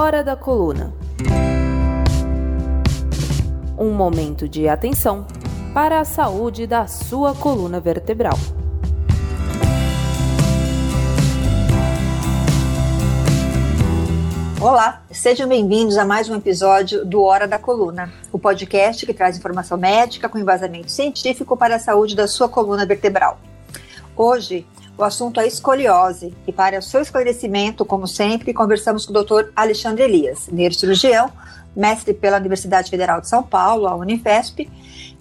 Hora 0.00 0.22
da 0.22 0.36
Coluna. 0.36 0.94
Um 3.76 3.90
momento 3.90 4.48
de 4.48 4.68
atenção 4.68 5.26
para 5.74 5.98
a 5.98 6.04
saúde 6.04 6.68
da 6.68 6.86
sua 6.86 7.34
coluna 7.34 7.80
vertebral. 7.80 8.38
Olá, 14.60 15.02
sejam 15.10 15.48
bem-vindos 15.48 15.98
a 15.98 16.04
mais 16.04 16.30
um 16.30 16.36
episódio 16.36 17.04
do 17.04 17.20
Hora 17.24 17.48
da 17.48 17.58
Coluna, 17.58 18.12
o 18.30 18.38
podcast 18.38 19.04
que 19.04 19.12
traz 19.12 19.36
informação 19.36 19.76
médica 19.76 20.28
com 20.28 20.38
embasamento 20.38 20.92
científico 20.92 21.56
para 21.56 21.74
a 21.74 21.80
saúde 21.80 22.14
da 22.14 22.28
sua 22.28 22.48
coluna 22.48 22.86
vertebral. 22.86 23.40
Hoje, 24.16 24.64
o 24.98 25.04
assunto 25.04 25.40
é 25.40 25.46
escoliose 25.46 26.34
e 26.44 26.52
para 26.52 26.80
o 26.80 26.82
seu 26.82 27.00
esclarecimento, 27.00 27.84
como 27.84 28.08
sempre, 28.08 28.52
conversamos 28.52 29.06
com 29.06 29.16
o 29.16 29.22
Dr. 29.22 29.50
Alexandre 29.54 30.02
Elias, 30.02 30.48
neurocirurgião, 30.50 31.30
mestre 31.74 32.12
pela 32.12 32.36
Universidade 32.36 32.90
Federal 32.90 33.20
de 33.20 33.28
São 33.28 33.40
Paulo, 33.40 33.86
a 33.86 33.94
Unifesp, 33.94 34.68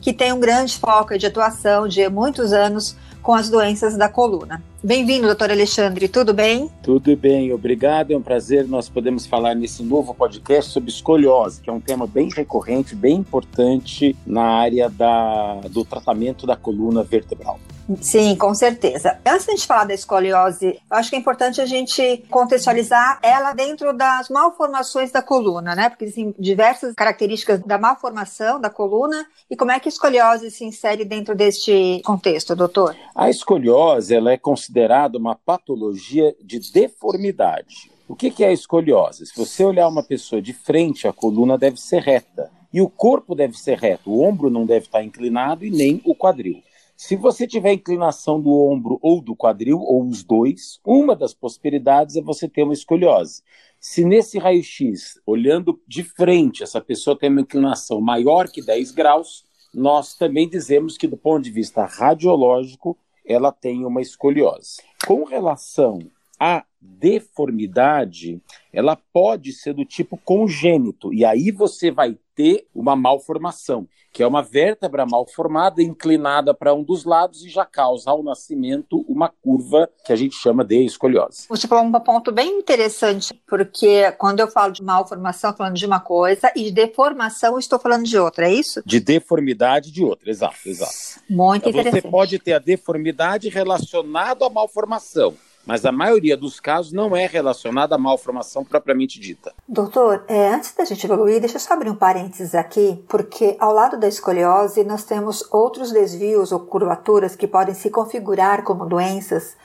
que 0.02 0.12
tem 0.12 0.34
um 0.34 0.40
grande 0.40 0.76
foco 0.76 1.16
de 1.16 1.28
atuação 1.28 1.88
de 1.88 2.10
muitos 2.10 2.54
anos 2.54 2.98
com 3.22 3.36
as 3.36 3.50
doenças 3.50 3.96
da 3.96 4.10
coluna. 4.10 4.64
Bem-vindo, 4.84 5.28
doutor 5.28 5.52
Alexandre, 5.52 6.08
tudo 6.08 6.34
bem? 6.34 6.72
Tudo 6.82 7.16
bem, 7.16 7.54
obrigado. 7.54 8.12
É 8.12 8.18
um 8.18 8.22
prazer 8.22 8.68
nós 8.68 8.90
podemos 8.90 9.28
falar 9.28 9.54
nesse 9.54 9.84
novo 9.84 10.16
podcast 10.16 10.72
sobre 10.72 10.90
escoliose, 10.90 11.62
que 11.62 11.70
é 11.70 11.74
um 11.74 11.82
tema 11.82 12.08
bem 12.08 12.30
recorrente, 12.36 12.96
bem 12.96 13.18
importante 13.18 14.16
na 14.26 14.44
área 14.44 14.90
da, 14.90 15.62
do 15.70 15.86
tratamento 15.86 16.48
da 16.48 16.56
coluna 16.56 17.04
vertebral. 17.04 17.60
Sim, 18.02 18.36
com 18.36 18.54
certeza. 18.54 19.18
Antes 19.26 19.46
de 19.46 19.52
a 19.52 19.56
gente 19.56 19.68
falar 19.68 19.86
da 19.86 19.94
escoliose, 19.94 20.80
eu 20.90 20.98
acho 20.98 21.10
que 21.10 21.16
é 21.16 21.20
importante 21.20 21.62
a 21.62 21.66
gente 21.66 22.24
contextualizar 22.30 23.20
ela 23.22 23.54
dentro 23.54 23.94
das 23.94 24.30
malformações 24.30 25.12
da 25.12 25.22
coluna, 25.22 25.74
né? 25.74 25.90
Porque 25.90 26.06
existem 26.06 26.36
diversas 26.38 26.94
características 26.94 27.62
da 27.62 27.78
malformação 27.78 28.60
da 28.60 28.70
coluna 28.70 29.26
e 29.50 29.56
como 29.56 29.72
é 29.72 29.80
que 29.80 29.88
a 29.88 29.92
escoliose 29.92 30.52
se 30.52 30.66
insere 30.66 31.06
dentro 31.06 31.34
deste 31.34 32.02
contexto, 32.04 32.56
doutor? 32.56 32.96
A 33.16 33.30
escoliose 33.30 34.14
ela 34.14 34.32
é 34.32 34.38
considerada 34.38 35.18
uma 35.18 35.36
patologia 35.36 36.36
de 36.44 36.60
deformidade. 36.72 37.90
O 38.08 38.16
que 38.16 38.44
é 38.44 38.48
a 38.48 38.54
escoliose? 38.54 39.26
Se 39.26 39.36
você 39.36 39.64
olhar 39.64 39.88
uma 39.88 40.04
pessoa 40.04 40.42
de 40.42 40.54
frente, 40.54 41.08
a 41.08 41.14
coluna 41.14 41.58
deve 41.58 41.78
ser 41.78 42.02
reta. 42.02 42.50
E 42.72 42.82
o 42.82 42.90
corpo 42.90 43.34
deve 43.34 43.58
ser 43.58 43.78
reto, 43.78 44.12
o 44.12 44.22
ombro 44.22 44.50
não 44.50 44.66
deve 44.66 44.86
estar 44.86 45.02
inclinado 45.02 45.66
e 45.66 45.72
nem 45.72 46.02
o 46.06 46.14
quadril. 46.14 46.62
Se 47.00 47.16
você 47.16 47.46
tiver 47.46 47.74
inclinação 47.74 48.42
do 48.42 48.50
ombro 48.50 48.98
ou 49.04 49.22
do 49.22 49.36
quadril, 49.36 49.80
ou 49.80 50.04
os 50.04 50.24
dois, 50.24 50.80
uma 50.84 51.16
das 51.16 51.32
possibilidades 51.32 52.16
é 52.16 52.22
você 52.24 52.50
ter 52.50 52.64
uma 52.64 52.74
escoliose. 52.74 53.44
Se 53.80 54.04
nesse 54.04 54.40
raio-x, 54.40 55.22
olhando 55.24 55.80
de 55.88 56.02
frente, 56.02 56.64
essa 56.64 56.82
pessoa 56.82 57.16
tem 57.16 57.30
uma 57.30 57.42
inclinação 57.42 58.02
maior 58.02 58.50
que 58.50 58.66
10 58.66 58.90
graus, 58.94 59.46
nós 59.72 60.16
também 60.16 60.50
dizemos 60.50 60.98
que, 60.98 61.08
do 61.08 61.16
ponto 61.16 61.44
de 61.44 61.52
vista 61.52 61.86
radiológico, 61.86 62.98
ela 63.24 63.52
tem 63.52 63.86
uma 63.86 64.02
escoliose. 64.02 64.82
Com 65.06 65.24
relação 65.24 66.00
à 66.40 66.66
deformidade, 66.82 68.42
ela 68.74 68.96
pode 69.14 69.54
ser 69.54 69.76
do 69.76 69.86
tipo 69.86 70.18
congênito, 70.18 71.14
e 71.14 71.24
aí 71.24 71.52
você 71.52 71.92
vai 71.92 72.18
ter 72.38 72.68
uma 72.74 72.96
malformação, 72.96 73.88
que 74.14 74.22
é 74.22 74.28
uma 74.28 74.44
vértebra 74.44 75.08
mal 75.08 75.28
formada, 75.28 75.82
inclinada 75.82 76.54
para 76.54 76.72
um 76.72 76.84
dos 76.84 77.04
lados 77.04 77.44
e 77.44 77.50
já 77.50 77.66
causa 77.66 78.12
ao 78.12 78.22
nascimento 78.22 79.04
uma 79.10 79.28
curva 79.28 79.90
que 80.06 80.14
a 80.14 80.16
gente 80.16 80.36
chama 80.36 80.64
de 80.64 80.86
escoliose. 80.86 81.48
Você 81.50 81.68
falou 81.68 81.84
um 81.84 81.92
ponto 81.92 82.32
bem 82.32 82.60
interessante, 82.60 83.34
porque 83.48 84.12
quando 84.14 84.40
eu 84.40 84.48
falo 84.48 84.72
de 84.72 84.84
malformação, 84.84 85.50
estou 85.50 85.66
falando 85.66 85.78
de 85.78 85.86
uma 85.86 86.00
coisa, 86.00 86.52
e 86.56 86.66
de 86.66 86.72
deformação, 86.72 87.58
estou 87.58 87.80
falando 87.80 88.06
de 88.06 88.18
outra, 88.20 88.48
é 88.48 88.54
isso? 88.54 88.84
De 88.86 89.00
deformidade 89.00 89.92
de 89.92 90.04
outra, 90.04 90.30
exato, 90.30 90.58
exato. 90.66 90.94
Muito 91.28 91.68
interessante. 91.68 92.04
Você 92.04 92.10
pode 92.10 92.38
ter 92.38 92.54
a 92.54 92.60
deformidade 92.60 93.50
relacionada 93.50 94.46
à 94.46 94.50
malformação 94.50 95.34
mas 95.68 95.86
a 95.86 95.92
maioria 95.92 96.38
dos 96.38 96.60
casos 96.60 96.94
não 96.94 97.16
é 97.16 97.28
relacionada 97.28 97.94
à 97.94 97.98
malformação 97.98 98.64
propriamente 98.64 99.20
dita. 99.20 99.54
Doutor, 99.68 100.24
é, 100.28 100.48
antes 100.48 100.74
da 100.74 100.86
gente 100.86 101.06
evoluir, 101.06 101.42
deixa 101.42 101.58
eu 101.58 101.60
só 101.60 101.74
abrir 101.74 101.90
um 101.90 101.96
parênteses 101.96 102.56
aqui, 102.56 103.04
porque 103.10 103.58
ao 103.60 103.74
lado 103.74 104.00
da 104.00 104.08
escoliose 104.08 104.84
nós 104.86 105.04
temos 105.04 105.44
outros 105.52 105.92
desvios 105.92 106.54
ou 106.54 106.62
curvaturas 106.62 107.36
que 107.36 107.46
podem 107.46 107.76
se 107.76 107.90
configurar 107.90 108.64
como 108.64 108.86
doenças, 108.86 109.58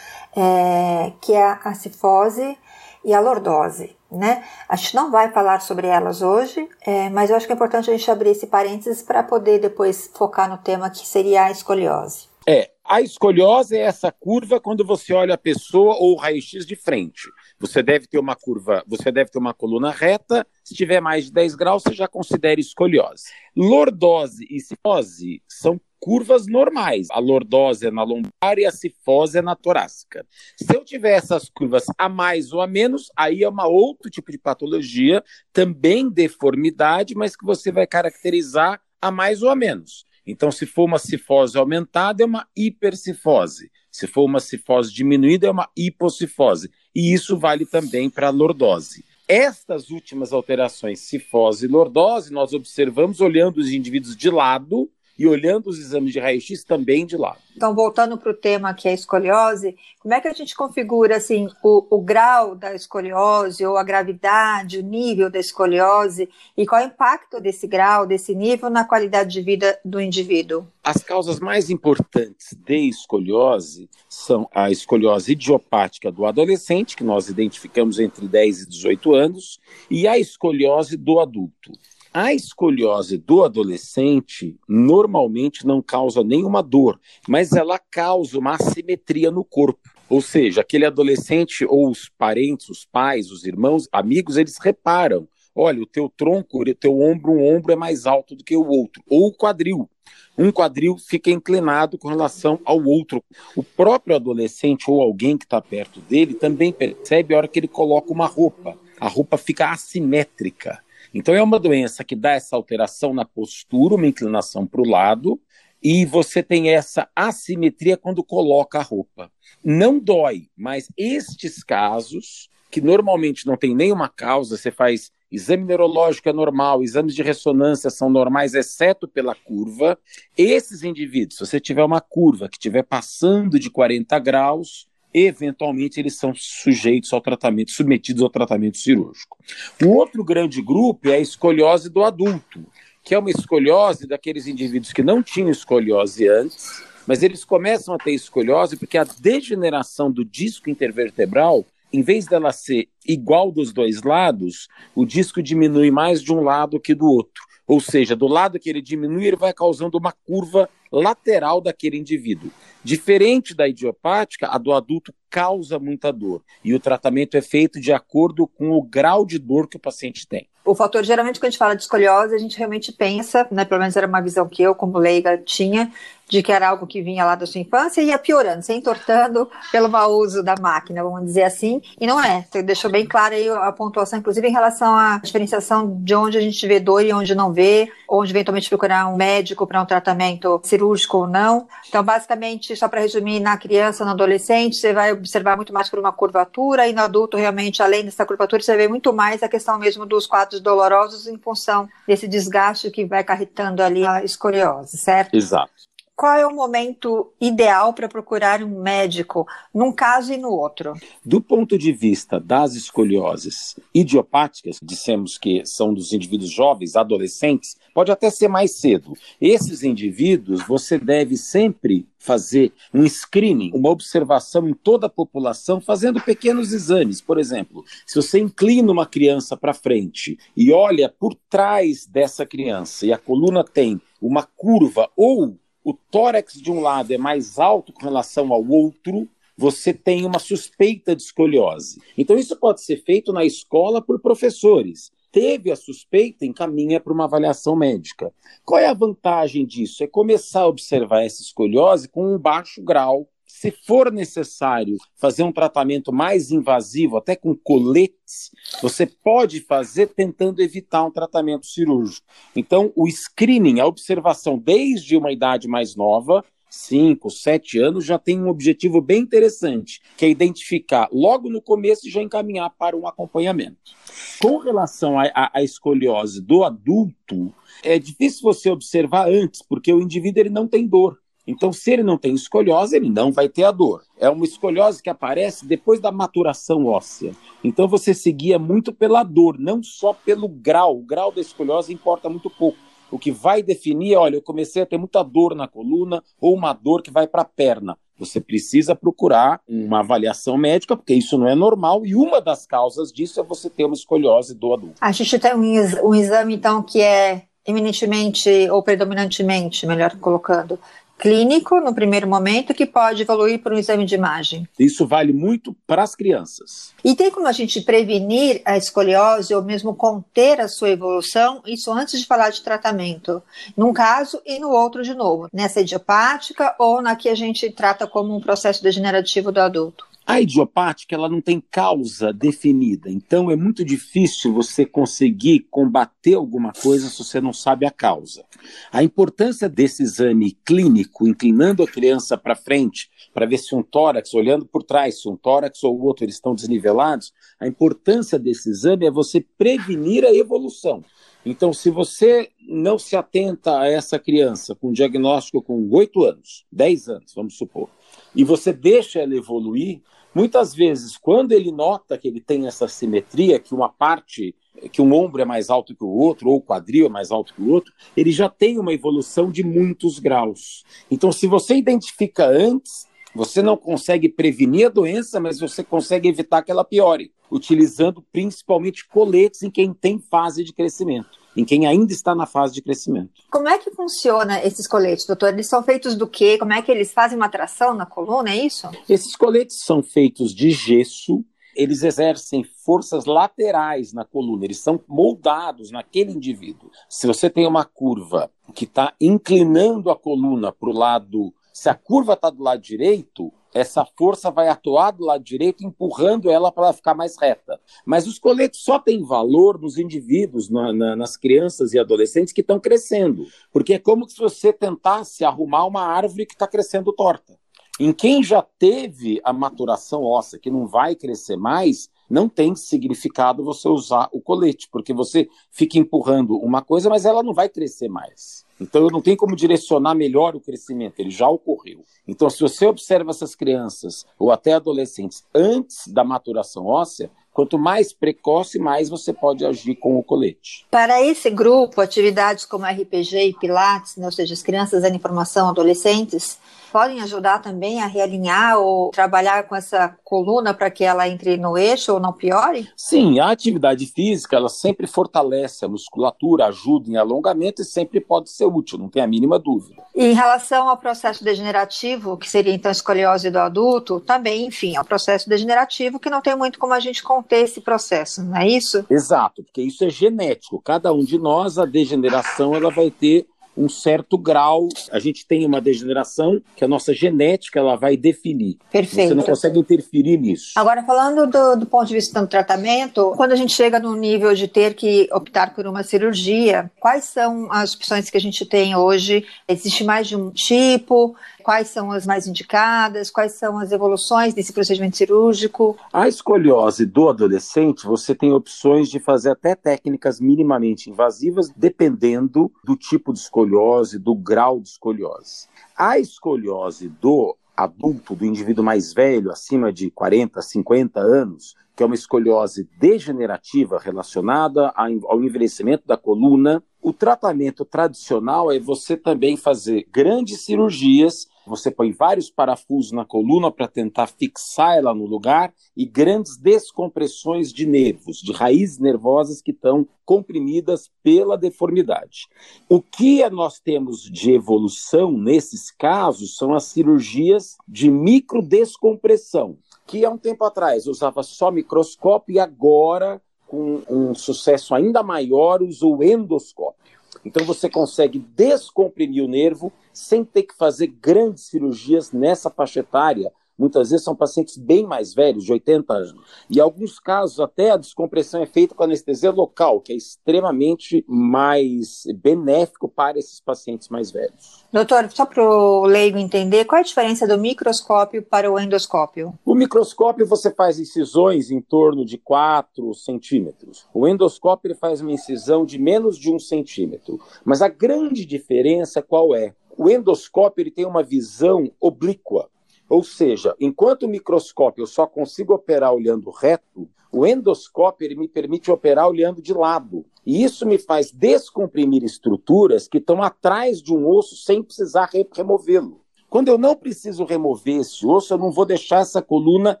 é, 0.34 1.12
que 1.20 1.34
é 1.34 1.58
a 1.62 1.74
cifose 1.74 2.56
e 3.04 3.12
a 3.12 3.20
lordose. 3.20 3.94
Né? 4.10 4.44
A 4.68 4.76
gente 4.76 4.94
não 4.94 5.10
vai 5.10 5.30
falar 5.30 5.60
sobre 5.60 5.86
elas 5.86 6.22
hoje, 6.22 6.68
é, 6.86 7.08
mas 7.10 7.30
eu 7.30 7.36
acho 7.36 7.46
que 7.46 7.52
é 7.52 7.54
importante 7.54 7.90
a 7.90 7.96
gente 7.96 8.10
abrir 8.10 8.30
esse 8.30 8.46
parênteses 8.46 9.02
para 9.02 9.22
poder 9.22 9.58
depois 9.58 10.10
focar 10.14 10.48
no 10.48 10.58
tema 10.58 10.90
que 10.90 11.06
seria 11.06 11.44
a 11.44 11.50
escoliose. 11.50 12.28
É, 12.46 12.70
a 12.84 13.00
escoliose 13.00 13.76
é 13.76 13.80
essa 13.80 14.10
curva 14.10 14.60
quando 14.60 14.84
você 14.84 15.12
olha 15.12 15.34
a 15.34 15.38
pessoa 15.38 15.94
ou 15.96 16.14
o 16.14 16.16
raio-x 16.16 16.66
de 16.66 16.74
frente. 16.74 17.28
Você 17.58 17.82
deve 17.82 18.06
ter 18.06 18.18
uma 18.18 18.34
curva, 18.34 18.82
você 18.86 19.12
deve 19.12 19.30
ter 19.30 19.38
uma 19.38 19.54
coluna 19.54 19.90
reta. 19.90 20.46
Se 20.64 20.74
tiver 20.74 21.00
mais 21.00 21.26
de 21.26 21.32
10 21.32 21.54
graus, 21.54 21.82
você 21.82 21.94
já 21.94 22.08
considera 22.08 22.60
escoliose. 22.60 23.24
Lordose 23.56 24.46
e 24.50 24.60
cifose 24.60 25.42
são 25.48 25.80
curvas 26.00 26.48
normais. 26.48 27.06
A 27.12 27.20
lordose 27.20 27.86
é 27.86 27.90
na 27.90 28.02
lombar 28.02 28.58
e 28.58 28.66
a 28.66 28.72
cifose 28.72 29.38
é 29.38 29.42
na 29.42 29.54
torácica. 29.54 30.26
Se 30.56 30.76
eu 30.76 30.84
tiver 30.84 31.12
essas 31.12 31.48
curvas 31.48 31.84
a 31.96 32.08
mais 32.08 32.52
ou 32.52 32.60
a 32.60 32.66
menos, 32.66 33.12
aí 33.16 33.44
é 33.44 33.48
uma 33.48 33.68
outro 33.68 34.10
tipo 34.10 34.32
de 34.32 34.38
patologia, 34.38 35.22
também 35.52 36.10
deformidade, 36.10 37.14
mas 37.14 37.36
que 37.36 37.44
você 37.44 37.70
vai 37.70 37.86
caracterizar 37.86 38.80
a 39.00 39.12
mais 39.12 39.42
ou 39.42 39.50
a 39.50 39.54
menos. 39.54 40.04
Então, 40.26 40.50
se 40.50 40.66
for 40.66 40.84
uma 40.84 40.98
cifose 40.98 41.58
aumentada, 41.58 42.22
é 42.22 42.26
uma 42.26 42.46
hipercifose. 42.56 43.70
Se 43.90 44.06
for 44.06 44.24
uma 44.24 44.40
cifose 44.40 44.92
diminuída, 44.92 45.46
é 45.46 45.50
uma 45.50 45.68
hipocifose. 45.76 46.70
E 46.94 47.12
isso 47.12 47.36
vale 47.36 47.66
também 47.66 48.08
para 48.08 48.28
a 48.28 48.30
lordose. 48.30 49.04
Estas 49.28 49.90
últimas 49.90 50.32
alterações, 50.32 51.00
cifose 51.00 51.64
e 51.64 51.68
lordose, 51.68 52.32
nós 52.32 52.52
observamos 52.52 53.20
olhando 53.20 53.58
os 53.58 53.70
indivíduos 53.70 54.16
de 54.16 54.30
lado 54.30 54.90
e 55.18 55.26
olhando 55.26 55.68
os 55.68 55.78
exames 55.78 56.12
de 56.12 56.20
raio-x 56.20 56.64
também 56.64 57.06
de 57.06 57.16
lado. 57.16 57.38
Então, 57.56 57.74
voltando 57.74 58.16
para 58.16 58.30
o 58.30 58.34
tema 58.34 58.72
que 58.72 58.88
é 58.88 58.92
a 58.92 58.94
escoliose, 58.94 59.76
como 60.00 60.14
é 60.14 60.20
que 60.20 60.28
a 60.28 60.32
gente 60.32 60.54
configura 60.54 61.16
assim 61.16 61.48
o, 61.62 61.86
o, 61.90 62.00
grau 62.00 62.54
da 62.54 62.74
escoliose 62.74 63.64
ou 63.64 63.76
a 63.76 63.84
gravidade, 63.84 64.78
o 64.78 64.82
nível 64.82 65.30
da 65.30 65.38
escoliose 65.38 66.28
e 66.56 66.66
qual 66.66 66.80
é 66.80 66.84
o 66.84 66.88
impacto 66.88 67.40
desse 67.40 67.66
grau, 67.66 68.06
desse 68.06 68.34
nível 68.34 68.70
na 68.70 68.84
qualidade 68.84 69.30
de 69.30 69.42
vida 69.42 69.78
do 69.84 70.00
indivíduo? 70.00 70.66
As 70.82 71.02
causas 71.02 71.38
mais 71.38 71.70
importantes 71.70 72.54
de 72.54 72.88
escoliose 72.88 73.88
são 74.08 74.48
a 74.52 74.70
escoliose 74.70 75.32
idiopática 75.32 76.10
do 76.10 76.26
adolescente, 76.26 76.96
que 76.96 77.04
nós 77.04 77.28
identificamos 77.28 78.00
entre 78.00 78.26
10 78.26 78.62
e 78.62 78.68
18 78.68 79.14
anos, 79.14 79.60
e 79.88 80.08
a 80.08 80.18
escoliose 80.18 80.96
do 80.96 81.20
adulto. 81.20 81.70
A 82.14 82.34
escoliose 82.34 83.16
do 83.16 83.42
adolescente 83.42 84.54
normalmente 84.68 85.66
não 85.66 85.80
causa 85.80 86.22
nenhuma 86.22 86.62
dor, 86.62 87.00
mas 87.26 87.52
ela 87.52 87.78
causa 87.78 88.38
uma 88.38 88.52
assimetria 88.52 89.30
no 89.30 89.42
corpo. 89.42 89.88
Ou 90.10 90.20
seja, 90.20 90.60
aquele 90.60 90.84
adolescente 90.84 91.64
ou 91.64 91.88
os 91.88 92.10
parentes, 92.10 92.68
os 92.68 92.84
pais, 92.84 93.30
os 93.30 93.46
irmãos, 93.46 93.88
amigos, 93.90 94.36
eles 94.36 94.58
reparam: 94.58 95.26
olha, 95.54 95.82
o 95.82 95.86
teu 95.86 96.06
tronco, 96.14 96.60
o 96.60 96.74
teu 96.74 97.00
ombro, 97.00 97.32
um 97.32 97.56
ombro 97.56 97.72
é 97.72 97.76
mais 97.76 98.04
alto 98.04 98.36
do 98.36 98.44
que 98.44 98.54
o 98.54 98.68
outro, 98.68 99.02
ou 99.08 99.28
o 99.28 99.32
quadril. 99.32 99.88
Um 100.36 100.52
quadril 100.52 100.98
fica 100.98 101.30
inclinado 101.30 101.96
com 101.96 102.08
relação 102.08 102.60
ao 102.62 102.84
outro. 102.84 103.24
O 103.56 103.62
próprio 103.62 104.16
adolescente 104.16 104.90
ou 104.90 105.00
alguém 105.00 105.38
que 105.38 105.46
está 105.46 105.62
perto 105.62 105.98
dele 106.00 106.34
também 106.34 106.72
percebe 106.72 107.34
a 107.34 107.38
hora 107.38 107.48
que 107.48 107.58
ele 107.58 107.68
coloca 107.68 108.12
uma 108.12 108.26
roupa. 108.26 108.76
A 109.00 109.08
roupa 109.08 109.38
fica 109.38 109.70
assimétrica. 109.70 110.82
Então 111.12 111.34
é 111.34 111.42
uma 111.42 111.58
doença 111.58 112.04
que 112.04 112.16
dá 112.16 112.32
essa 112.32 112.56
alteração 112.56 113.12
na 113.14 113.24
postura, 113.24 113.94
uma 113.94 114.06
inclinação 114.06 114.66
para 114.66 114.80
o 114.80 114.88
lado, 114.88 115.40
e 115.82 116.06
você 116.06 116.42
tem 116.42 116.70
essa 116.70 117.08
assimetria 117.14 117.96
quando 117.96 118.22
coloca 118.22 118.78
a 118.78 118.82
roupa. 118.82 119.30
Não 119.64 119.98
dói, 119.98 120.48
mas 120.56 120.88
estes 120.96 121.64
casos, 121.64 122.48
que 122.70 122.80
normalmente 122.80 123.46
não 123.46 123.56
tem 123.56 123.74
nenhuma 123.74 124.08
causa, 124.08 124.56
você 124.56 124.70
faz 124.70 125.10
exame 125.32 125.64
neurológico 125.64 126.28
é 126.28 126.32
normal, 126.32 126.82
exames 126.82 127.14
de 127.14 127.22
ressonância 127.22 127.88
são 127.88 128.10
normais, 128.10 128.54
exceto 128.54 129.08
pela 129.08 129.34
curva. 129.34 129.98
Esses 130.36 130.82
indivíduos, 130.82 131.38
se 131.38 131.46
você 131.46 131.58
tiver 131.58 131.82
uma 131.82 132.02
curva 132.02 132.48
que 132.48 132.56
estiver 132.56 132.82
passando 132.82 133.58
de 133.58 133.70
40 133.70 134.18
graus, 134.18 134.86
eventualmente 135.12 136.00
eles 136.00 136.16
são 136.16 136.32
sujeitos 136.34 137.12
ao 137.12 137.20
tratamento, 137.20 137.70
submetidos 137.70 138.22
ao 138.22 138.30
tratamento 138.30 138.78
cirúrgico. 138.78 139.38
O 139.82 139.88
outro 139.88 140.24
grande 140.24 140.62
grupo 140.62 141.08
é 141.08 141.16
a 141.16 141.20
escoliose 141.20 141.90
do 141.90 142.02
adulto, 142.02 142.64
que 143.04 143.14
é 143.14 143.18
uma 143.18 143.30
escoliose 143.30 144.06
daqueles 144.06 144.46
indivíduos 144.46 144.92
que 144.92 145.02
não 145.02 145.22
tinham 145.22 145.50
escoliose 145.50 146.28
antes, 146.28 146.82
mas 147.06 147.22
eles 147.22 147.44
começam 147.44 147.94
a 147.94 147.98
ter 147.98 148.12
escoliose 148.12 148.76
porque 148.76 148.96
a 148.96 149.04
degeneração 149.04 150.10
do 150.10 150.24
disco 150.24 150.70
intervertebral 150.70 151.66
em 151.92 152.00
vez 152.00 152.24
dela 152.24 152.52
ser 152.52 152.88
igual 153.06 153.52
dos 153.52 153.72
dois 153.72 154.02
lados, 154.02 154.68
o 154.94 155.04
disco 155.04 155.42
diminui 155.42 155.90
mais 155.90 156.22
de 156.22 156.32
um 156.32 156.42
lado 156.42 156.80
que 156.80 156.94
do 156.94 157.06
outro. 157.06 157.42
Ou 157.66 157.80
seja, 157.80 158.16
do 158.16 158.26
lado 158.26 158.58
que 158.58 158.68
ele 158.68 158.82
diminui, 158.82 159.26
ele 159.26 159.36
vai 159.36 159.52
causando 159.52 159.98
uma 159.98 160.12
curva 160.12 160.68
lateral 160.90 161.60
daquele 161.60 161.96
indivíduo. 161.96 162.50
Diferente 162.84 163.54
da 163.54 163.66
idiopática, 163.66 164.48
a 164.48 164.58
do 164.58 164.72
adulto 164.72 165.14
causa 165.30 165.78
muita 165.78 166.12
dor. 166.12 166.42
E 166.62 166.74
o 166.74 166.80
tratamento 166.80 167.36
é 167.36 167.40
feito 167.40 167.80
de 167.80 167.92
acordo 167.92 168.46
com 168.46 168.70
o 168.72 168.82
grau 168.82 169.24
de 169.24 169.38
dor 169.38 169.68
que 169.68 169.76
o 169.76 169.80
paciente 169.80 170.26
tem. 170.26 170.48
O 170.64 170.76
fator, 170.76 171.02
geralmente, 171.02 171.40
quando 171.40 171.46
a 171.46 171.50
gente 171.50 171.58
fala 171.58 171.74
de 171.74 171.82
escoliose, 171.82 172.34
a 172.34 172.38
gente 172.38 172.56
realmente 172.56 172.92
pensa, 172.92 173.48
né, 173.50 173.64
pelo 173.64 173.80
menos 173.80 173.96
era 173.96 174.06
uma 174.06 174.20
visão 174.20 174.48
que 174.48 174.62
eu, 174.62 174.74
como 174.74 174.96
leiga, 174.96 175.36
tinha, 175.38 175.92
de 176.32 176.42
que 176.42 176.50
era 176.50 176.70
algo 176.70 176.86
que 176.86 177.02
vinha 177.02 177.26
lá 177.26 177.34
da 177.34 177.44
sua 177.44 177.60
infância 177.60 178.00
e 178.00 178.06
ia 178.06 178.18
piorando, 178.18 178.62
se 178.62 178.72
entortando 178.72 179.50
pelo 179.70 179.86
mau 179.86 180.12
uso 180.12 180.42
da 180.42 180.54
máquina, 180.58 181.04
vamos 181.04 181.26
dizer 181.26 181.42
assim, 181.42 181.82
e 182.00 182.06
não 182.06 182.18
é. 182.22 182.46
Você 182.50 182.62
deixou 182.62 182.90
bem 182.90 183.04
claro 183.04 183.34
aí 183.34 183.50
a 183.50 183.70
pontuação, 183.70 184.18
inclusive 184.18 184.48
em 184.48 184.52
relação 184.52 184.96
à 184.96 185.18
diferenciação 185.18 185.98
de 186.02 186.14
onde 186.14 186.38
a 186.38 186.40
gente 186.40 186.66
vê 186.66 186.80
dor 186.80 187.04
e 187.04 187.12
onde 187.12 187.34
não 187.34 187.52
vê, 187.52 187.92
onde 188.08 188.32
eventualmente 188.32 188.70
procurar 188.70 189.08
um 189.08 189.16
médico 189.16 189.66
para 189.66 189.82
um 189.82 189.84
tratamento 189.84 190.58
cirúrgico 190.64 191.18
ou 191.18 191.26
não. 191.26 191.68
Então, 191.86 192.02
basicamente, 192.02 192.74
só 192.76 192.88
para 192.88 193.02
resumir, 193.02 193.38
na 193.38 193.58
criança, 193.58 194.02
no 194.02 194.12
adolescente, 194.12 194.76
você 194.76 194.94
vai 194.94 195.12
observar 195.12 195.56
muito 195.56 195.74
mais 195.74 195.90
por 195.90 195.98
uma 195.98 196.12
curvatura, 196.12 196.88
e 196.88 196.94
no 196.94 197.02
adulto, 197.02 197.36
realmente, 197.36 197.82
além 197.82 198.06
dessa 198.06 198.24
curvatura, 198.24 198.62
você 198.62 198.74
vê 198.74 198.88
muito 198.88 199.12
mais 199.12 199.42
a 199.42 199.48
questão 199.50 199.78
mesmo 199.78 200.06
dos 200.06 200.26
quadros 200.26 200.60
dolorosos 200.60 201.26
em 201.26 201.36
função 201.36 201.86
desse 202.08 202.26
desgaste 202.26 202.90
que 202.90 203.04
vai 203.04 203.20
acarretando 203.20 203.82
ali 203.82 204.06
a 204.06 204.24
escoliose, 204.24 204.96
certo? 204.96 205.36
Exato 205.36 205.91
qual 206.14 206.36
é 206.36 206.46
o 206.46 206.54
momento 206.54 207.32
ideal 207.40 207.92
para 207.92 208.08
procurar 208.08 208.62
um 208.62 208.80
médico 208.80 209.46
num 209.74 209.90
caso 209.90 210.32
e 210.32 210.36
no 210.36 210.50
outro? 210.50 210.94
Do 211.24 211.40
ponto 211.40 211.76
de 211.76 211.92
vista 211.92 212.38
das 212.38 212.74
escolioses 212.74 213.76
idiopáticas, 213.94 214.78
dissemos 214.82 215.38
que 215.38 215.64
são 215.66 215.92
dos 215.92 216.12
indivíduos 216.12 216.50
jovens, 216.50 216.96
adolescentes, 216.96 217.76
pode 217.94 218.12
até 218.12 218.30
ser 218.30 218.48
mais 218.48 218.72
cedo. 218.72 219.14
Esses 219.40 219.82
indivíduos, 219.82 220.62
você 220.66 220.98
deve 220.98 221.36
sempre 221.36 222.06
fazer 222.18 222.72
um 222.94 223.04
screening, 223.04 223.72
uma 223.74 223.90
observação 223.90 224.68
em 224.68 224.74
toda 224.74 225.08
a 225.08 225.10
população, 225.10 225.80
fazendo 225.80 226.20
pequenos 226.20 226.72
exames. 226.72 227.20
Por 227.20 227.36
exemplo, 227.36 227.84
se 228.06 228.14
você 228.14 228.38
inclina 228.38 228.92
uma 228.92 229.06
criança 229.06 229.56
para 229.56 229.74
frente 229.74 230.38
e 230.56 230.72
olha 230.72 231.08
por 231.08 231.34
trás 231.50 232.06
dessa 232.06 232.46
criança 232.46 233.06
e 233.06 233.12
a 233.12 233.18
coluna 233.18 233.64
tem 233.64 234.00
uma 234.20 234.44
curva 234.44 235.10
ou 235.16 235.58
o 235.84 235.94
tórax 235.94 236.54
de 236.54 236.70
um 236.70 236.80
lado 236.80 237.12
é 237.12 237.18
mais 237.18 237.58
alto 237.58 237.92
com 237.92 238.02
relação 238.02 238.52
ao 238.52 238.66
outro, 238.66 239.28
você 239.56 239.92
tem 239.92 240.24
uma 240.24 240.38
suspeita 240.38 241.14
de 241.14 241.22
escoliose. 241.22 242.00
Então, 242.16 242.36
isso 242.36 242.56
pode 242.56 242.82
ser 242.82 243.02
feito 243.02 243.32
na 243.32 243.44
escola 243.44 244.00
por 244.00 244.20
professores. 244.20 245.12
Teve 245.30 245.70
a 245.70 245.76
suspeita, 245.76 246.44
encaminha 246.44 247.00
para 247.00 247.12
uma 247.12 247.24
avaliação 247.24 247.74
médica. 247.74 248.32
Qual 248.64 248.80
é 248.80 248.86
a 248.86 248.94
vantagem 248.94 249.64
disso? 249.64 250.04
É 250.04 250.06
começar 250.06 250.62
a 250.62 250.68
observar 250.68 251.24
essa 251.24 251.42
escoliose 251.42 252.08
com 252.08 252.34
um 252.34 252.38
baixo 252.38 252.82
grau 252.82 253.28
se 253.62 253.70
for 253.70 254.10
necessário 254.10 254.96
fazer 255.14 255.44
um 255.44 255.52
tratamento 255.52 256.12
mais 256.12 256.50
invasivo, 256.50 257.16
até 257.16 257.36
com 257.36 257.54
coletes, 257.54 258.50
você 258.82 259.06
pode 259.06 259.60
fazer 259.60 260.08
tentando 260.08 260.60
evitar 260.60 261.04
um 261.04 261.12
tratamento 261.12 261.64
cirúrgico. 261.66 262.26
Então, 262.56 262.92
o 262.96 263.06
screening, 263.08 263.78
a 263.78 263.86
observação 263.86 264.58
desde 264.58 265.16
uma 265.16 265.30
idade 265.30 265.68
mais 265.68 265.94
nova, 265.94 266.44
5, 266.68 267.30
7 267.30 267.78
anos, 267.78 268.04
já 268.04 268.18
tem 268.18 268.42
um 268.42 268.48
objetivo 268.48 269.00
bem 269.00 269.20
interessante, 269.20 270.00
que 270.16 270.24
é 270.24 270.28
identificar 270.28 271.08
logo 271.12 271.48
no 271.48 271.62
começo 271.62 272.08
e 272.08 272.10
já 272.10 272.20
encaminhar 272.20 272.70
para 272.76 272.96
um 272.96 273.06
acompanhamento. 273.06 273.92
Com 274.40 274.58
relação 274.58 275.20
à 275.20 275.62
escoliose 275.62 276.42
do 276.42 276.64
adulto, 276.64 277.54
é 277.84 277.96
difícil 277.96 278.42
você 278.42 278.68
observar 278.68 279.28
antes, 279.28 279.62
porque 279.62 279.92
o 279.92 280.00
indivíduo 280.00 280.40
ele 280.40 280.50
não 280.50 280.66
tem 280.66 280.84
dor. 280.84 281.21
Então, 281.46 281.72
se 281.72 281.90
ele 281.90 282.02
não 282.02 282.16
tem 282.16 282.34
escoliose, 282.34 282.94
ele 282.94 283.10
não 283.10 283.32
vai 283.32 283.48
ter 283.48 283.64
a 283.64 283.72
dor. 283.72 284.02
É 284.18 284.28
uma 284.30 284.44
escoliose 284.44 285.02
que 285.02 285.10
aparece 285.10 285.66
depois 285.66 286.00
da 286.00 286.12
maturação 286.12 286.86
óssea. 286.86 287.32
Então, 287.64 287.88
você 287.88 288.14
seguia 288.14 288.58
muito 288.58 288.92
pela 288.92 289.22
dor, 289.22 289.58
não 289.58 289.82
só 289.82 290.12
pelo 290.12 290.48
grau. 290.48 290.98
O 290.98 291.02
grau 291.02 291.32
da 291.32 291.40
escoliose 291.40 291.92
importa 291.92 292.28
muito 292.28 292.48
pouco. 292.48 292.78
O 293.10 293.18
que 293.18 293.30
vai 293.30 293.62
definir 293.62 294.14
é, 294.14 294.16
olha, 294.16 294.36
eu 294.36 294.42
comecei 294.42 294.82
a 294.82 294.86
ter 294.86 294.96
muita 294.96 295.22
dor 295.22 295.54
na 295.54 295.68
coluna 295.68 296.22
ou 296.40 296.54
uma 296.54 296.72
dor 296.72 297.02
que 297.02 297.10
vai 297.10 297.26
para 297.26 297.42
a 297.42 297.44
perna. 297.44 297.98
Você 298.18 298.40
precisa 298.40 298.94
procurar 298.94 299.60
uma 299.68 300.00
avaliação 300.00 300.56
médica, 300.56 300.96
porque 300.96 301.12
isso 301.12 301.36
não 301.36 301.48
é 301.48 301.54
normal, 301.54 302.06
e 302.06 302.14
uma 302.14 302.40
das 302.40 302.64
causas 302.64 303.12
disso 303.12 303.40
é 303.40 303.42
você 303.42 303.68
ter 303.68 303.84
uma 303.84 303.94
escoliose 303.94 304.54
do 304.54 304.72
adulto. 304.72 304.94
A 305.00 305.12
gente 305.12 305.38
tem 305.38 305.54
um 305.54 306.14
exame, 306.14 306.54
então, 306.54 306.82
que 306.82 307.00
é 307.00 307.42
eminentemente 307.66 308.48
ou 308.70 308.82
predominantemente, 308.82 309.86
melhor 309.86 310.16
colocando, 310.16 310.78
clínico 311.22 311.80
no 311.80 311.94
primeiro 311.94 312.26
momento 312.26 312.74
que 312.74 312.84
pode 312.84 313.22
evoluir 313.22 313.60
para 313.60 313.72
um 313.72 313.78
exame 313.78 314.04
de 314.04 314.16
imagem. 314.16 314.66
Isso 314.76 315.06
vale 315.06 315.32
muito 315.32 315.72
para 315.86 316.02
as 316.02 316.16
crianças. 316.16 316.92
E 317.04 317.14
tem 317.14 317.30
como 317.30 317.46
a 317.46 317.52
gente 317.52 317.80
prevenir 317.80 318.60
a 318.64 318.76
escoliose 318.76 319.54
ou 319.54 319.62
mesmo 319.62 319.94
conter 319.94 320.60
a 320.60 320.66
sua 320.66 320.90
evolução, 320.90 321.62
isso 321.64 321.92
antes 321.92 322.18
de 322.18 322.26
falar 322.26 322.50
de 322.50 322.60
tratamento, 322.60 323.40
num 323.76 323.92
caso 323.92 324.42
e 324.44 324.58
no 324.58 324.70
outro 324.70 325.04
de 325.04 325.14
novo, 325.14 325.48
nessa 325.52 325.80
idiopática 325.80 326.74
ou 326.76 327.00
na 327.00 327.14
que 327.14 327.28
a 327.28 327.36
gente 327.36 327.70
trata 327.70 328.04
como 328.04 328.36
um 328.36 328.40
processo 328.40 328.82
degenerativo 328.82 329.52
do 329.52 329.60
adulto. 329.60 330.11
A 330.24 330.40
idiopática 330.40 331.16
ela 331.16 331.28
não 331.28 331.40
tem 331.40 331.60
causa 331.60 332.32
definida, 332.32 333.10
então 333.10 333.50
é 333.50 333.56
muito 333.56 333.84
difícil 333.84 334.52
você 334.52 334.86
conseguir 334.86 335.66
combater 335.68 336.34
alguma 336.34 336.72
coisa 336.72 337.08
se 337.08 337.24
você 337.24 337.40
não 337.40 337.52
sabe 337.52 337.84
a 337.84 337.90
causa. 337.90 338.44
A 338.92 339.02
importância 339.02 339.68
desse 339.68 340.04
exame 340.04 340.52
clínico, 340.64 341.26
inclinando 341.26 341.82
a 341.82 341.88
criança 341.88 342.38
para 342.38 342.54
frente, 342.54 343.10
para 343.34 343.46
ver 343.46 343.58
se 343.58 343.74
um 343.74 343.82
tórax, 343.82 344.32
olhando 344.32 344.64
por 344.64 344.84
trás, 344.84 345.20
se 345.20 345.28
um 345.28 345.36
tórax 345.36 345.82
ou 345.82 346.00
outro 346.00 346.24
eles 346.24 346.36
estão 346.36 346.54
desnivelados, 346.54 347.32
a 347.58 347.66
importância 347.66 348.38
desse 348.38 348.70
exame 348.70 349.06
é 349.06 349.10
você 349.10 349.44
prevenir 349.58 350.24
a 350.24 350.32
evolução. 350.32 351.04
Então, 351.44 351.72
se 351.72 351.90
você 351.90 352.50
não 352.60 352.96
se 352.96 353.16
atenta 353.16 353.80
a 353.80 353.88
essa 353.88 354.18
criança 354.18 354.76
com 354.76 354.92
diagnóstico 354.92 355.60
com 355.60 355.88
8 355.90 356.22
anos, 356.22 356.64
10 356.70 357.08
anos, 357.08 357.32
vamos 357.34 357.56
supor, 357.56 357.90
e 358.34 358.44
você 358.44 358.72
deixa 358.72 359.20
ela 359.20 359.34
evoluir, 359.34 360.00
muitas 360.34 360.74
vezes, 360.74 361.16
quando 361.16 361.52
ele 361.52 361.70
nota 361.70 362.16
que 362.16 362.28
ele 362.28 362.40
tem 362.40 362.66
essa 362.66 362.88
simetria, 362.88 363.58
que 363.58 363.74
uma 363.74 363.88
parte, 363.88 364.54
que 364.90 365.02
um 365.02 365.12
ombro 365.12 365.42
é 365.42 365.44
mais 365.44 365.70
alto 365.70 365.94
que 365.94 366.04
o 366.04 366.08
outro, 366.08 366.48
ou 366.48 366.56
o 366.56 366.62
quadril 366.62 367.06
é 367.06 367.10
mais 367.10 367.30
alto 367.30 367.54
que 367.54 367.62
o 367.62 367.70
outro, 367.70 367.92
ele 368.16 368.32
já 368.32 368.48
tem 368.48 368.78
uma 368.78 368.92
evolução 368.92 369.50
de 369.50 369.62
muitos 369.62 370.18
graus. 370.18 370.84
Então, 371.10 371.30
se 371.30 371.46
você 371.46 371.74
identifica 371.74 372.46
antes, 372.46 373.06
você 373.34 373.62
não 373.62 373.76
consegue 373.76 374.28
prevenir 374.28 374.86
a 374.86 374.90
doença, 374.90 375.40
mas 375.40 375.60
você 375.60 375.82
consegue 375.82 376.28
evitar 376.28 376.62
que 376.62 376.70
ela 376.70 376.84
piore, 376.84 377.32
utilizando 377.50 378.24
principalmente 378.32 379.06
coletes 379.06 379.62
em 379.62 379.70
quem 379.70 379.92
tem 379.92 380.18
fase 380.18 380.64
de 380.64 380.72
crescimento 380.72 381.41
em 381.56 381.64
quem 381.64 381.86
ainda 381.86 382.12
está 382.12 382.34
na 382.34 382.46
fase 382.46 382.74
de 382.74 382.82
crescimento. 382.82 383.42
Como 383.50 383.68
é 383.68 383.78
que 383.78 383.90
funciona 383.90 384.62
esses 384.64 384.86
coletes, 384.86 385.26
doutor? 385.26 385.50
Eles 385.50 385.68
são 385.68 385.82
feitos 385.82 386.14
do 386.14 386.26
quê? 386.26 386.58
Como 386.58 386.72
é 386.72 386.82
que 386.82 386.90
eles 386.90 387.12
fazem 387.12 387.36
uma 387.36 387.48
tração 387.48 387.94
na 387.94 388.06
coluna, 388.06 388.50
é 388.50 388.56
isso? 388.56 388.88
Esses 389.08 389.36
coletes 389.36 389.80
são 389.84 390.02
feitos 390.02 390.54
de 390.54 390.70
gesso, 390.70 391.44
eles 391.74 392.02
exercem 392.02 392.64
forças 392.84 393.24
laterais 393.24 394.12
na 394.12 394.24
coluna, 394.24 394.64
eles 394.64 394.78
são 394.78 395.00
moldados 395.08 395.90
naquele 395.90 396.32
indivíduo. 396.32 396.90
Se 397.08 397.26
você 397.26 397.48
tem 397.48 397.66
uma 397.66 397.84
curva 397.84 398.50
que 398.74 398.84
está 398.84 399.14
inclinando 399.20 400.10
a 400.10 400.16
coluna 400.16 400.72
para 400.72 400.88
o 400.88 400.92
lado, 400.92 401.52
se 401.72 401.88
a 401.88 401.94
curva 401.94 402.34
está 402.34 402.50
do 402.50 402.62
lado 402.62 402.80
direito, 402.80 403.52
essa 403.74 404.04
força 404.04 404.50
vai 404.50 404.68
atuar 404.68 405.12
do 405.12 405.24
lado 405.24 405.42
direito, 405.42 405.84
empurrando 405.84 406.50
ela 406.50 406.70
para 406.70 406.84
ela 406.84 406.92
ficar 406.92 407.14
mais 407.14 407.36
reta. 407.38 407.80
Mas 408.04 408.26
os 408.26 408.38
coletes 408.38 408.80
só 408.80 408.98
têm 408.98 409.24
valor 409.24 409.80
nos 409.80 409.96
indivíduos, 409.96 410.68
na, 410.68 410.92
na, 410.92 411.16
nas 411.16 411.36
crianças 411.36 411.94
e 411.94 411.98
adolescentes 411.98 412.52
que 412.52 412.60
estão 412.60 412.78
crescendo. 412.78 413.46
Porque 413.72 413.94
é 413.94 413.98
como 413.98 414.28
se 414.28 414.36
você 414.36 414.72
tentasse 414.72 415.44
arrumar 415.44 415.86
uma 415.86 416.02
árvore 416.02 416.46
que 416.46 416.52
está 416.52 416.66
crescendo 416.66 417.12
torta. 417.12 417.58
Em 417.98 418.12
quem 418.12 418.42
já 418.42 418.62
teve 418.62 419.40
a 419.44 419.52
maturação 419.52 420.22
óssea, 420.22 420.58
que 420.58 420.70
não 420.70 420.86
vai 420.86 421.14
crescer 421.14 421.56
mais, 421.56 422.10
não 422.28 422.48
tem 422.48 422.74
significado 422.74 423.62
você 423.62 423.88
usar 423.88 424.28
o 424.32 424.40
colete, 424.40 424.88
porque 424.90 425.12
você 425.12 425.48
fica 425.70 425.98
empurrando 425.98 426.56
uma 426.56 426.82
coisa, 426.82 427.10
mas 427.10 427.26
ela 427.26 427.42
não 427.42 427.52
vai 427.52 427.68
crescer 427.68 428.08
mais. 428.08 428.64
Então 428.82 429.02
eu 429.02 429.10
não 429.10 429.22
tenho 429.22 429.36
como 429.36 429.54
direcionar 429.54 430.14
melhor 430.14 430.56
o 430.56 430.60
crescimento, 430.60 431.20
ele 431.20 431.30
já 431.30 431.48
ocorreu. 431.48 432.04
Então, 432.26 432.50
se 432.50 432.60
você 432.60 432.86
observa 432.86 433.30
essas 433.30 433.54
crianças 433.54 434.26
ou 434.38 434.50
até 434.50 434.72
adolescentes 434.74 435.44
antes 435.54 436.08
da 436.08 436.24
maturação 436.24 436.86
óssea, 436.86 437.30
Quanto 437.52 437.78
mais 437.78 438.12
precoce, 438.12 438.78
mais 438.78 439.08
você 439.08 439.32
pode 439.32 439.64
agir 439.64 439.94
com 439.96 440.18
o 440.18 440.22
colete. 440.22 440.86
Para 440.90 441.22
esse 441.22 441.50
grupo, 441.50 442.00
atividades 442.00 442.64
como 442.64 442.86
RPG 442.86 443.48
e 443.48 443.54
Pilates, 443.54 444.16
né, 444.16 444.26
ou 444.26 444.32
seja, 444.32 444.54
as 444.54 444.62
crianças 444.62 445.04
em 445.04 445.18
formação, 445.18 445.68
adolescentes, 445.68 446.58
podem 446.92 447.22
ajudar 447.22 447.60
também 447.60 448.02
a 448.02 448.06
realinhar 448.06 448.78
ou 448.78 449.10
trabalhar 449.10 449.62
com 449.62 449.74
essa 449.74 450.14
coluna 450.22 450.74
para 450.74 450.90
que 450.90 451.02
ela 451.02 451.26
entre 451.26 451.56
no 451.56 451.78
eixo 451.78 452.12
ou 452.12 452.20
não 452.20 452.32
piore? 452.34 452.88
Sim, 452.94 453.40
a 453.40 453.50
atividade 453.50 454.06
física 454.06 454.56
ela 454.56 454.68
sempre 454.68 455.06
fortalece 455.06 455.84
a 455.84 455.88
musculatura, 455.88 456.66
ajuda 456.66 457.08
em 457.08 457.16
alongamento 457.16 457.80
e 457.80 457.84
sempre 457.84 458.20
pode 458.20 458.50
ser 458.50 458.66
útil, 458.66 458.98
não 458.98 459.08
tem 459.08 459.22
a 459.22 459.26
mínima 459.26 459.58
dúvida. 459.58 460.02
E 460.14 460.26
em 460.26 460.34
relação 460.34 460.88
ao 460.88 460.96
processo 460.98 461.42
degenerativo, 461.42 462.36
que 462.36 462.48
seria 462.48 462.74
então 462.74 462.90
a 462.90 462.92
escoliose 462.92 463.50
do 463.50 463.58
adulto, 463.58 464.20
também, 464.20 464.66
enfim, 464.66 464.94
é 464.94 465.00
um 465.00 465.04
processo 465.04 465.48
degenerativo 465.48 466.20
que 466.20 466.28
não 466.28 466.42
tem 466.42 466.54
muito 466.54 466.78
como 466.78 466.92
a 466.92 467.00
gente 467.00 467.22
conter 467.42 467.64
esse 467.64 467.80
processo, 467.80 468.42
não 468.42 468.56
é 468.56 468.68
isso? 468.68 469.04
Exato, 469.10 469.62
porque 469.64 469.82
isso 469.82 470.04
é 470.04 470.10
genético. 470.10 470.80
Cada 470.80 471.12
um 471.12 471.24
de 471.24 471.38
nós, 471.38 471.78
a 471.78 471.84
degeneração, 471.84 472.74
ela 472.74 472.90
vai 472.90 473.10
ter 473.10 473.46
um 473.76 473.88
certo 473.88 474.36
grau. 474.36 474.88
A 475.10 475.18
gente 475.18 475.46
tem 475.46 475.64
uma 475.64 475.80
degeneração 475.80 476.60
que 476.76 476.84
a 476.84 476.88
nossa 476.88 477.14
genética 477.14 477.78
ela 477.78 477.96
vai 477.96 478.16
definir. 478.16 478.76
Perfeito. 478.90 479.28
Você 479.28 479.34
não 479.34 479.42
consegue 479.42 479.78
interferir 479.78 480.36
nisso. 480.36 480.72
Agora, 480.76 481.02
falando 481.02 481.46
do, 481.46 481.76
do 481.76 481.86
ponto 481.86 482.06
de 482.06 482.14
vista 482.14 482.40
do 482.40 482.46
tratamento, 482.46 483.32
quando 483.36 483.52
a 483.52 483.56
gente 483.56 483.72
chega 483.72 483.98
no 483.98 484.14
nível 484.14 484.54
de 484.54 484.68
ter 484.68 484.94
que 484.94 485.28
optar 485.32 485.74
por 485.74 485.86
uma 485.86 486.02
cirurgia, 486.02 486.90
quais 487.00 487.24
são 487.24 487.70
as 487.72 487.94
opções 487.94 488.28
que 488.28 488.36
a 488.36 488.40
gente 488.40 488.64
tem 488.66 488.94
hoje? 488.94 489.44
Existe 489.66 490.04
mais 490.04 490.28
de 490.28 490.36
um 490.36 490.50
tipo? 490.50 491.34
Quais 491.62 491.88
são 491.88 492.10
as 492.10 492.26
mais 492.26 492.46
indicadas? 492.46 493.30
Quais 493.30 493.52
são 493.52 493.78
as 493.78 493.92
evoluções 493.92 494.52
desse 494.52 494.72
procedimento 494.72 495.16
cirúrgico? 495.16 495.96
A 496.12 496.28
escoliose 496.28 497.06
do 497.06 497.28
adolescente, 497.28 498.06
você 498.06 498.34
tem 498.34 498.52
opções 498.52 499.08
de 499.08 499.20
fazer 499.20 499.50
até 499.50 499.74
técnicas 499.74 500.40
minimamente 500.40 501.08
invasivas, 501.08 501.70
dependendo 501.70 502.70
do 502.84 502.96
tipo 502.96 503.32
de 503.32 503.38
escoliose, 503.38 504.18
do 504.18 504.34
grau 504.34 504.80
de 504.80 504.88
escoliose. 504.88 505.68
A 505.96 506.18
escoliose 506.18 507.08
do 507.08 507.56
adulto, 507.76 508.34
do 508.34 508.44
indivíduo 508.44 508.84
mais 508.84 509.12
velho, 509.12 509.50
acima 509.50 509.92
de 509.92 510.10
40, 510.10 510.60
50 510.60 511.20
anos, 511.20 511.74
que 511.94 512.02
é 512.02 512.06
uma 512.06 512.14
escoliose 512.14 512.88
degenerativa 512.98 513.98
relacionada 513.98 514.92
ao 514.94 515.42
envelhecimento 515.42 516.06
da 516.06 516.16
coluna, 516.16 516.82
o 517.00 517.12
tratamento 517.12 517.84
tradicional 517.84 518.70
é 518.70 518.78
você 518.78 519.16
também 519.16 519.56
fazer 519.56 520.06
grandes 520.10 520.64
cirurgias 520.64 521.48
você 521.66 521.90
põe 521.90 522.12
vários 522.12 522.50
parafusos 522.50 523.12
na 523.12 523.24
coluna 523.24 523.70
para 523.70 523.86
tentar 523.86 524.26
fixar 524.26 524.96
ela 524.96 525.14
no 525.14 525.26
lugar 525.26 525.72
e 525.96 526.04
grandes 526.04 526.56
descompressões 526.56 527.72
de 527.72 527.86
nervos, 527.86 528.38
de 528.38 528.52
raízes 528.52 528.98
nervosas 528.98 529.62
que 529.62 529.70
estão 529.70 530.06
comprimidas 530.24 531.10
pela 531.22 531.56
deformidade. 531.56 532.48
O 532.88 533.00
que 533.00 533.48
nós 533.50 533.78
temos 533.78 534.22
de 534.22 534.52
evolução 534.52 535.32
nesses 535.32 535.90
casos 535.90 536.56
são 536.56 536.74
as 536.74 536.84
cirurgias 536.84 537.76
de 537.86 538.10
microdescompressão, 538.10 539.76
que 540.06 540.24
há 540.24 540.30
um 540.30 540.38
tempo 540.38 540.64
atrás 540.64 541.06
usava 541.06 541.42
só 541.42 541.70
microscópio 541.70 542.54
e 542.54 542.58
agora, 542.58 543.40
com 543.66 544.02
um 544.08 544.34
sucesso 544.34 544.94
ainda 544.94 545.22
maior, 545.22 545.82
usa 545.82 546.06
o 546.06 546.22
endoscópio. 546.22 547.21
Então 547.44 547.64
você 547.64 547.88
consegue 547.88 548.38
descomprimir 548.38 549.42
o 549.42 549.48
nervo 549.48 549.92
sem 550.12 550.44
ter 550.44 550.62
que 550.62 550.76
fazer 550.76 551.08
grandes 551.08 551.64
cirurgias 551.64 552.32
nessa 552.32 552.70
faixa 552.70 553.00
etária. 553.00 553.52
Muitas 553.82 554.10
vezes 554.10 554.24
são 554.24 554.36
pacientes 554.36 554.76
bem 554.76 555.04
mais 555.04 555.34
velhos, 555.34 555.64
de 555.64 555.72
80 555.72 556.14
anos. 556.14 556.34
E 556.70 556.80
alguns 556.80 557.18
casos, 557.18 557.58
até 557.58 557.90
a 557.90 557.96
descompressão 557.96 558.62
é 558.62 558.66
feita 558.66 558.94
com 558.94 559.02
anestesia 559.02 559.50
local, 559.50 560.00
que 560.00 560.12
é 560.12 560.16
extremamente 560.16 561.24
mais 561.26 562.22
benéfico 562.36 563.08
para 563.08 563.40
esses 563.40 563.58
pacientes 563.58 564.08
mais 564.08 564.30
velhos. 564.30 564.84
Doutor, 564.92 565.28
só 565.32 565.44
para 565.44 565.64
o 565.64 566.04
leigo 566.04 566.38
entender, 566.38 566.84
qual 566.84 566.98
é 566.98 567.00
a 567.00 567.04
diferença 567.04 567.44
do 567.44 567.58
microscópio 567.58 568.40
para 568.40 568.70
o 568.70 568.78
endoscópio? 568.78 569.52
O 569.64 569.74
microscópio 569.74 570.46
você 570.46 570.70
faz 570.70 571.00
incisões 571.00 571.72
em 571.72 571.80
torno 571.80 572.24
de 572.24 572.38
4 572.38 573.12
centímetros. 573.14 574.06
O 574.14 574.28
endoscópio 574.28 574.92
ele 574.92 574.94
faz 574.94 575.20
uma 575.20 575.32
incisão 575.32 575.84
de 575.84 575.98
menos 575.98 576.38
de 576.38 576.52
um 576.52 576.58
centímetro. 576.60 577.40
Mas 577.64 577.82
a 577.82 577.88
grande 577.88 578.46
diferença 578.46 579.20
qual 579.20 579.56
é? 579.56 579.74
O 579.98 580.08
endoscópio 580.08 580.82
ele 580.84 580.90
tem 580.92 581.04
uma 581.04 581.24
visão 581.24 581.90
oblíqua, 582.00 582.68
ou 583.12 583.22
seja, 583.22 583.76
enquanto 583.78 584.22
o 584.22 584.28
microscópio 584.28 585.02
eu 585.02 585.06
só 585.06 585.26
consigo 585.26 585.74
operar 585.74 586.14
olhando 586.14 586.48
reto, 586.48 587.06
o 587.30 587.46
endoscópio 587.46 588.24
ele 588.24 588.34
me 588.34 588.48
permite 588.48 588.90
operar 588.90 589.28
olhando 589.28 589.60
de 589.60 589.74
lado. 589.74 590.24
E 590.46 590.64
isso 590.64 590.86
me 590.86 590.96
faz 590.96 591.30
descomprimir 591.30 592.24
estruturas 592.24 593.06
que 593.06 593.18
estão 593.18 593.42
atrás 593.42 594.00
de 594.00 594.14
um 594.14 594.26
osso 594.26 594.56
sem 594.56 594.82
precisar 594.82 595.28
removê-lo. 595.54 596.22
Quando 596.48 596.68
eu 596.68 596.78
não 596.78 596.96
preciso 596.96 597.44
remover 597.44 598.00
esse 598.00 598.26
osso, 598.26 598.54
eu 598.54 598.58
não 598.58 598.72
vou 598.72 598.86
deixar 598.86 599.20
essa 599.20 599.42
coluna 599.42 600.00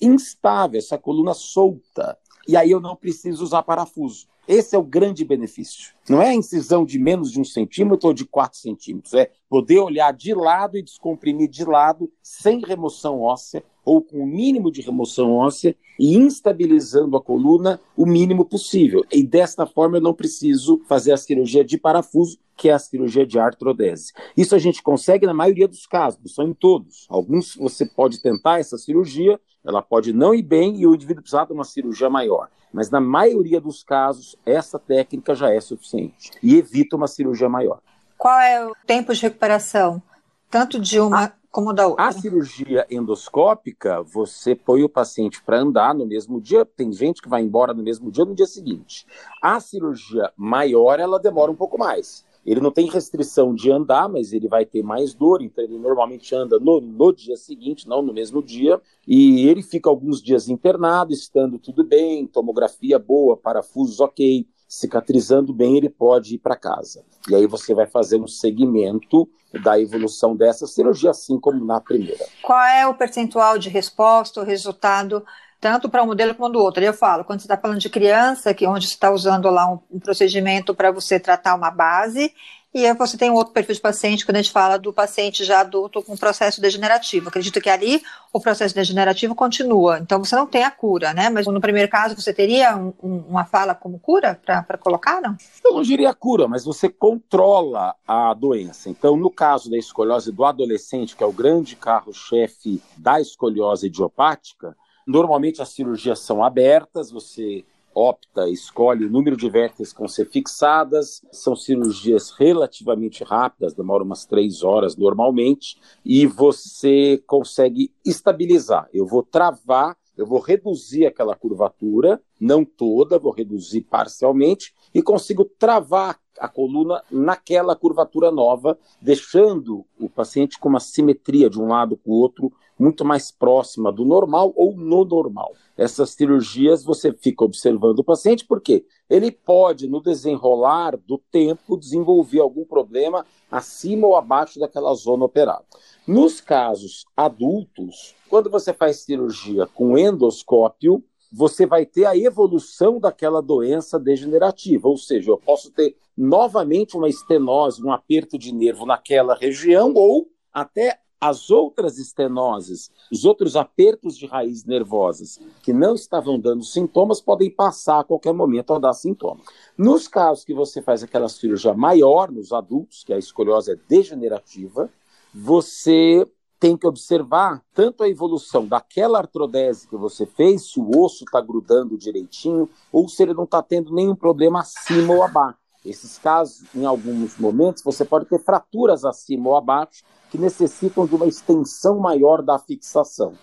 instável, 0.00 0.78
essa 0.78 0.96
coluna 0.96 1.34
solta. 1.34 2.16
E 2.48 2.56
aí 2.56 2.70
eu 2.70 2.80
não 2.80 2.96
preciso 2.96 3.44
usar 3.44 3.62
parafuso. 3.64 4.26
Esse 4.48 4.74
é 4.74 4.78
o 4.78 4.82
grande 4.82 5.26
benefício. 5.26 5.92
Não 6.08 6.22
é 6.22 6.30
a 6.30 6.34
incisão 6.34 6.82
de 6.82 6.98
menos 6.98 7.30
de 7.30 7.38
um 7.38 7.44
centímetro 7.44 8.08
ou 8.08 8.14
de 8.14 8.24
quatro 8.24 8.58
centímetros, 8.58 9.12
é 9.12 9.30
poder 9.46 9.78
olhar 9.78 10.10
de 10.10 10.32
lado 10.32 10.78
e 10.78 10.82
descomprimir 10.82 11.50
de 11.50 11.66
lado, 11.66 12.10
sem 12.22 12.64
remoção 12.64 13.20
óssea, 13.20 13.62
ou 13.84 14.00
com 14.00 14.22
o 14.22 14.26
mínimo 14.26 14.72
de 14.72 14.80
remoção 14.80 15.32
óssea, 15.32 15.76
e 16.00 16.16
instabilizando 16.16 17.14
a 17.14 17.20
coluna 17.20 17.78
o 17.94 18.06
mínimo 18.06 18.42
possível. 18.42 19.04
E 19.12 19.22
desta 19.22 19.66
forma 19.66 19.98
eu 19.98 20.00
não 20.00 20.14
preciso 20.14 20.80
fazer 20.88 21.12
a 21.12 21.18
cirurgia 21.18 21.62
de 21.62 21.76
parafuso, 21.76 22.38
que 22.56 22.70
é 22.70 22.72
a 22.72 22.78
cirurgia 22.78 23.26
de 23.26 23.38
artrodese. 23.38 24.14
Isso 24.34 24.54
a 24.54 24.58
gente 24.58 24.82
consegue 24.82 25.26
na 25.26 25.34
maioria 25.34 25.68
dos 25.68 25.86
casos, 25.86 26.20
não 26.20 26.28
são 26.28 26.48
em 26.48 26.54
todos. 26.54 27.06
Alguns 27.10 27.54
você 27.54 27.84
pode 27.84 28.22
tentar 28.22 28.60
essa 28.60 28.78
cirurgia, 28.78 29.38
ela 29.62 29.82
pode 29.82 30.10
não 30.14 30.34
ir 30.34 30.42
bem 30.42 30.80
e 30.80 30.86
o 30.86 30.94
indivíduo 30.94 31.22
precisar 31.22 31.44
de 31.44 31.52
uma 31.52 31.64
cirurgia 31.64 32.08
maior. 32.08 32.48
Mas 32.72 32.90
na 32.90 33.00
maioria 33.00 33.60
dos 33.60 33.82
casos, 33.82 34.36
essa 34.44 34.78
técnica 34.78 35.34
já 35.34 35.52
é 35.52 35.60
suficiente 35.60 36.30
e 36.42 36.56
evita 36.56 36.96
uma 36.96 37.06
cirurgia 37.06 37.48
maior. 37.48 37.80
Qual 38.16 38.38
é 38.38 38.66
o 38.66 38.74
tempo 38.86 39.14
de 39.14 39.22
recuperação, 39.22 40.02
tanto 40.50 40.78
de 40.80 40.98
uma 41.00 41.24
a, 41.24 41.32
como 41.50 41.72
da 41.72 41.86
outra? 41.86 42.06
A 42.06 42.12
cirurgia 42.12 42.86
endoscópica, 42.90 44.02
você 44.02 44.54
põe 44.54 44.82
o 44.82 44.88
paciente 44.88 45.42
para 45.42 45.60
andar 45.60 45.94
no 45.94 46.06
mesmo 46.06 46.40
dia. 46.40 46.64
Tem 46.64 46.92
gente 46.92 47.22
que 47.22 47.28
vai 47.28 47.42
embora 47.42 47.72
no 47.72 47.82
mesmo 47.82 48.10
dia 48.10 48.24
ou 48.24 48.30
no 48.30 48.34
dia 48.34 48.46
seguinte. 48.46 49.06
A 49.40 49.60
cirurgia 49.60 50.32
maior, 50.36 50.98
ela 50.98 51.18
demora 51.18 51.50
um 51.50 51.56
pouco 51.56 51.78
mais. 51.78 52.26
Ele 52.50 52.62
não 52.62 52.70
tem 52.70 52.88
restrição 52.88 53.54
de 53.54 53.70
andar, 53.70 54.08
mas 54.08 54.32
ele 54.32 54.48
vai 54.48 54.64
ter 54.64 54.82
mais 54.82 55.12
dor, 55.12 55.42
então 55.42 55.62
ele 55.62 55.78
normalmente 55.78 56.34
anda 56.34 56.58
no, 56.58 56.80
no 56.80 57.12
dia 57.12 57.36
seguinte, 57.36 57.86
não 57.86 58.00
no 58.00 58.12
mesmo 58.12 58.42
dia, 58.42 58.80
e 59.06 59.46
ele 59.46 59.62
fica 59.62 59.90
alguns 59.90 60.22
dias 60.22 60.48
internado, 60.48 61.12
estando 61.12 61.58
tudo 61.58 61.84
bem, 61.84 62.26
tomografia 62.26 62.98
boa, 62.98 63.36
parafusos 63.36 64.00
ok, 64.00 64.46
cicatrizando 64.66 65.52
bem, 65.52 65.76
ele 65.76 65.90
pode 65.90 66.36
ir 66.36 66.38
para 66.38 66.56
casa. 66.56 67.04
E 67.28 67.34
aí 67.34 67.46
você 67.46 67.74
vai 67.74 67.86
fazer 67.86 68.18
um 68.18 68.26
segmento 68.26 69.28
da 69.62 69.78
evolução 69.78 70.34
dessa 70.34 70.66
cirurgia, 70.66 71.10
assim 71.10 71.38
como 71.38 71.62
na 71.62 71.80
primeira. 71.82 72.24
Qual 72.42 72.62
é 72.62 72.86
o 72.86 72.94
percentual 72.94 73.58
de 73.58 73.68
resposta, 73.68 74.40
o 74.40 74.44
resultado 74.44 75.22
tanto 75.60 75.88
para 75.88 76.02
um 76.02 76.06
modelo 76.06 76.34
como 76.34 76.50
do 76.50 76.60
outro. 76.60 76.82
Eu 76.82 76.94
falo, 76.94 77.24
quando 77.24 77.40
você 77.40 77.46
está 77.46 77.56
falando 77.56 77.80
de 77.80 77.90
criança, 77.90 78.54
que 78.54 78.66
onde 78.66 78.86
você 78.86 78.94
está 78.94 79.10
usando 79.10 79.50
lá 79.50 79.70
um, 79.70 79.78
um 79.90 79.98
procedimento 79.98 80.74
para 80.74 80.90
você 80.90 81.18
tratar 81.18 81.54
uma 81.54 81.70
base, 81.70 82.32
e 82.74 82.86
aí 82.86 82.94
você 82.94 83.16
tem 83.16 83.30
um 83.30 83.34
outro 83.34 83.54
perfil 83.54 83.74
de 83.74 83.80
paciente, 83.80 84.26
quando 84.26 84.36
a 84.36 84.42
gente 84.42 84.52
fala 84.52 84.78
do 84.78 84.92
paciente 84.92 85.42
já 85.42 85.60
adulto 85.60 86.02
com 86.02 86.16
processo 86.16 86.60
degenerativo. 86.60 87.28
Acredito 87.28 87.60
que 87.62 87.70
ali 87.70 88.02
o 88.30 88.38
processo 88.40 88.74
degenerativo 88.74 89.34
continua. 89.34 89.98
Então 89.98 90.22
você 90.22 90.36
não 90.36 90.46
tem 90.46 90.64
a 90.64 90.70
cura, 90.70 91.14
né? 91.14 91.30
Mas 91.30 91.46
no 91.46 91.60
primeiro 91.62 91.90
caso 91.90 92.14
você 92.14 92.32
teria 92.32 92.76
um, 92.76 92.92
um, 93.02 93.16
uma 93.30 93.46
fala 93.46 93.74
como 93.74 93.98
cura 93.98 94.38
para 94.44 94.76
colocar, 94.76 95.20
não? 95.22 95.34
Eu 95.64 95.72
não 95.72 95.82
diria 95.82 96.12
cura, 96.12 96.46
mas 96.46 96.64
você 96.64 96.90
controla 96.90 97.94
a 98.06 98.34
doença. 98.34 98.90
Então, 98.90 99.16
no 99.16 99.30
caso 99.30 99.70
da 99.70 99.78
escoliose 99.78 100.30
do 100.30 100.44
adolescente, 100.44 101.16
que 101.16 101.24
é 101.24 101.26
o 101.26 101.32
grande 101.32 101.74
carro-chefe 101.74 102.82
da 102.98 103.18
escoliose 103.18 103.86
idiopática, 103.86 104.76
Normalmente 105.08 105.62
as 105.62 105.70
cirurgias 105.70 106.18
são 106.18 106.44
abertas, 106.44 107.10
você 107.10 107.64
opta, 107.94 108.46
escolhe 108.50 109.06
o 109.06 109.10
número 109.10 109.38
de 109.38 109.48
vértebras 109.48 109.90
que 109.90 109.98
vão 109.98 110.06
ser 110.06 110.26
fixadas. 110.26 111.22
São 111.32 111.56
cirurgias 111.56 112.30
relativamente 112.30 113.24
rápidas, 113.24 113.72
demoram 113.72 114.04
umas 114.04 114.26
três 114.26 114.62
horas 114.62 114.96
normalmente, 114.96 115.80
e 116.04 116.26
você 116.26 117.22
consegue 117.26 117.90
estabilizar. 118.04 118.86
Eu 118.92 119.06
vou 119.06 119.22
travar, 119.22 119.96
eu 120.14 120.26
vou 120.26 120.40
reduzir 120.40 121.06
aquela 121.06 121.34
curvatura, 121.34 122.20
não 122.38 122.62
toda, 122.62 123.18
vou 123.18 123.32
reduzir 123.32 123.80
parcialmente, 123.80 124.74
e 124.94 125.00
consigo 125.00 125.42
travar 125.42 126.20
a 126.38 126.48
coluna 126.48 127.02
naquela 127.10 127.74
curvatura 127.74 128.30
nova, 128.30 128.78
deixando 129.00 129.86
o 129.98 130.10
paciente 130.10 130.58
com 130.58 130.68
uma 130.68 130.80
simetria 130.80 131.48
de 131.48 131.58
um 131.58 131.68
lado 131.68 131.96
com 131.96 132.10
o 132.10 132.20
outro 132.20 132.52
muito 132.78 133.04
mais 133.04 133.30
próxima 133.30 133.92
do 133.92 134.04
normal 134.04 134.52
ou 134.56 134.72
no 134.76 135.04
normal. 135.04 135.54
Essas 135.76 136.10
cirurgias 136.10 136.84
você 136.84 137.12
fica 137.12 137.44
observando 137.44 138.00
o 138.00 138.04
paciente 138.04 138.44
porque 138.44 138.84
ele 139.08 139.30
pode, 139.30 139.88
no 139.88 140.00
desenrolar 140.00 140.96
do 140.96 141.18
tempo, 141.18 141.76
desenvolver 141.76 142.40
algum 142.40 142.64
problema 142.64 143.24
acima 143.50 144.06
ou 144.06 144.16
abaixo 144.16 144.60
daquela 144.60 144.94
zona 144.94 145.24
operada. 145.24 145.64
Nos 146.06 146.40
casos 146.40 147.06
adultos, 147.16 148.14
quando 148.28 148.50
você 148.50 148.72
faz 148.72 148.98
cirurgia 148.98 149.66
com 149.66 149.96
endoscópio, 149.96 151.02
você 151.30 151.66
vai 151.66 151.84
ter 151.84 152.06
a 152.06 152.16
evolução 152.16 152.98
daquela 152.98 153.42
doença 153.42 153.98
degenerativa, 153.98 154.88
ou 154.88 154.96
seja, 154.96 155.30
eu 155.30 155.38
posso 155.38 155.70
ter 155.70 155.96
novamente 156.16 156.96
uma 156.96 157.08
estenose, 157.08 157.84
um 157.84 157.92
aperto 157.92 158.38
de 158.38 158.52
nervo 158.52 158.86
naquela 158.86 159.34
região, 159.34 159.92
ou 159.94 160.28
até 160.52 160.98
as 161.20 161.50
outras 161.50 161.98
estenoses, 161.98 162.90
os 163.10 163.24
outros 163.24 163.56
apertos 163.56 164.16
de 164.16 164.26
raiz 164.26 164.64
nervosas 164.64 165.40
que 165.62 165.72
não 165.72 165.94
estavam 165.94 166.38
dando 166.38 166.62
sintomas 166.64 167.20
podem 167.20 167.50
passar 167.50 168.00
a 168.00 168.04
qualquer 168.04 168.32
momento 168.32 168.72
a 168.72 168.78
dar 168.78 168.92
sintomas. 168.92 169.44
Nos 169.76 170.06
casos 170.06 170.44
que 170.44 170.54
você 170.54 170.80
faz 170.80 171.02
aquela 171.02 171.28
cirurgia 171.28 171.74
maior 171.74 172.30
nos 172.30 172.52
adultos, 172.52 173.02
que 173.02 173.12
a 173.12 173.18
escoliose 173.18 173.72
é 173.72 173.76
degenerativa, 173.88 174.88
você 175.34 176.26
tem 176.60 176.76
que 176.76 176.86
observar 176.86 177.62
tanto 177.72 178.02
a 178.02 178.08
evolução 178.08 178.66
daquela 178.66 179.18
artrodese 179.18 179.86
que 179.86 179.96
você 179.96 180.26
fez, 180.26 180.72
se 180.72 180.80
o 180.80 180.90
osso 181.00 181.24
está 181.24 181.40
grudando 181.40 181.96
direitinho, 181.96 182.68
ou 182.92 183.08
se 183.08 183.22
ele 183.22 183.34
não 183.34 183.44
está 183.44 183.62
tendo 183.62 183.94
nenhum 183.94 184.14
problema 184.14 184.60
acima 184.60 185.14
ou 185.14 185.22
abaixo. 185.22 185.58
Esses 185.84 186.18
casos, 186.18 186.64
em 186.74 186.84
alguns 186.84 187.38
momentos, 187.38 187.82
você 187.82 188.04
pode 188.04 188.26
ter 188.26 188.40
fraturas 188.40 189.04
acima 189.04 189.50
ou 189.50 189.56
abaixo 189.56 190.02
que 190.30 190.38
necessitam 190.38 191.06
de 191.06 191.14
uma 191.14 191.26
extensão 191.26 191.98
maior 191.98 192.42
da 192.42 192.58
fixação. 192.58 193.34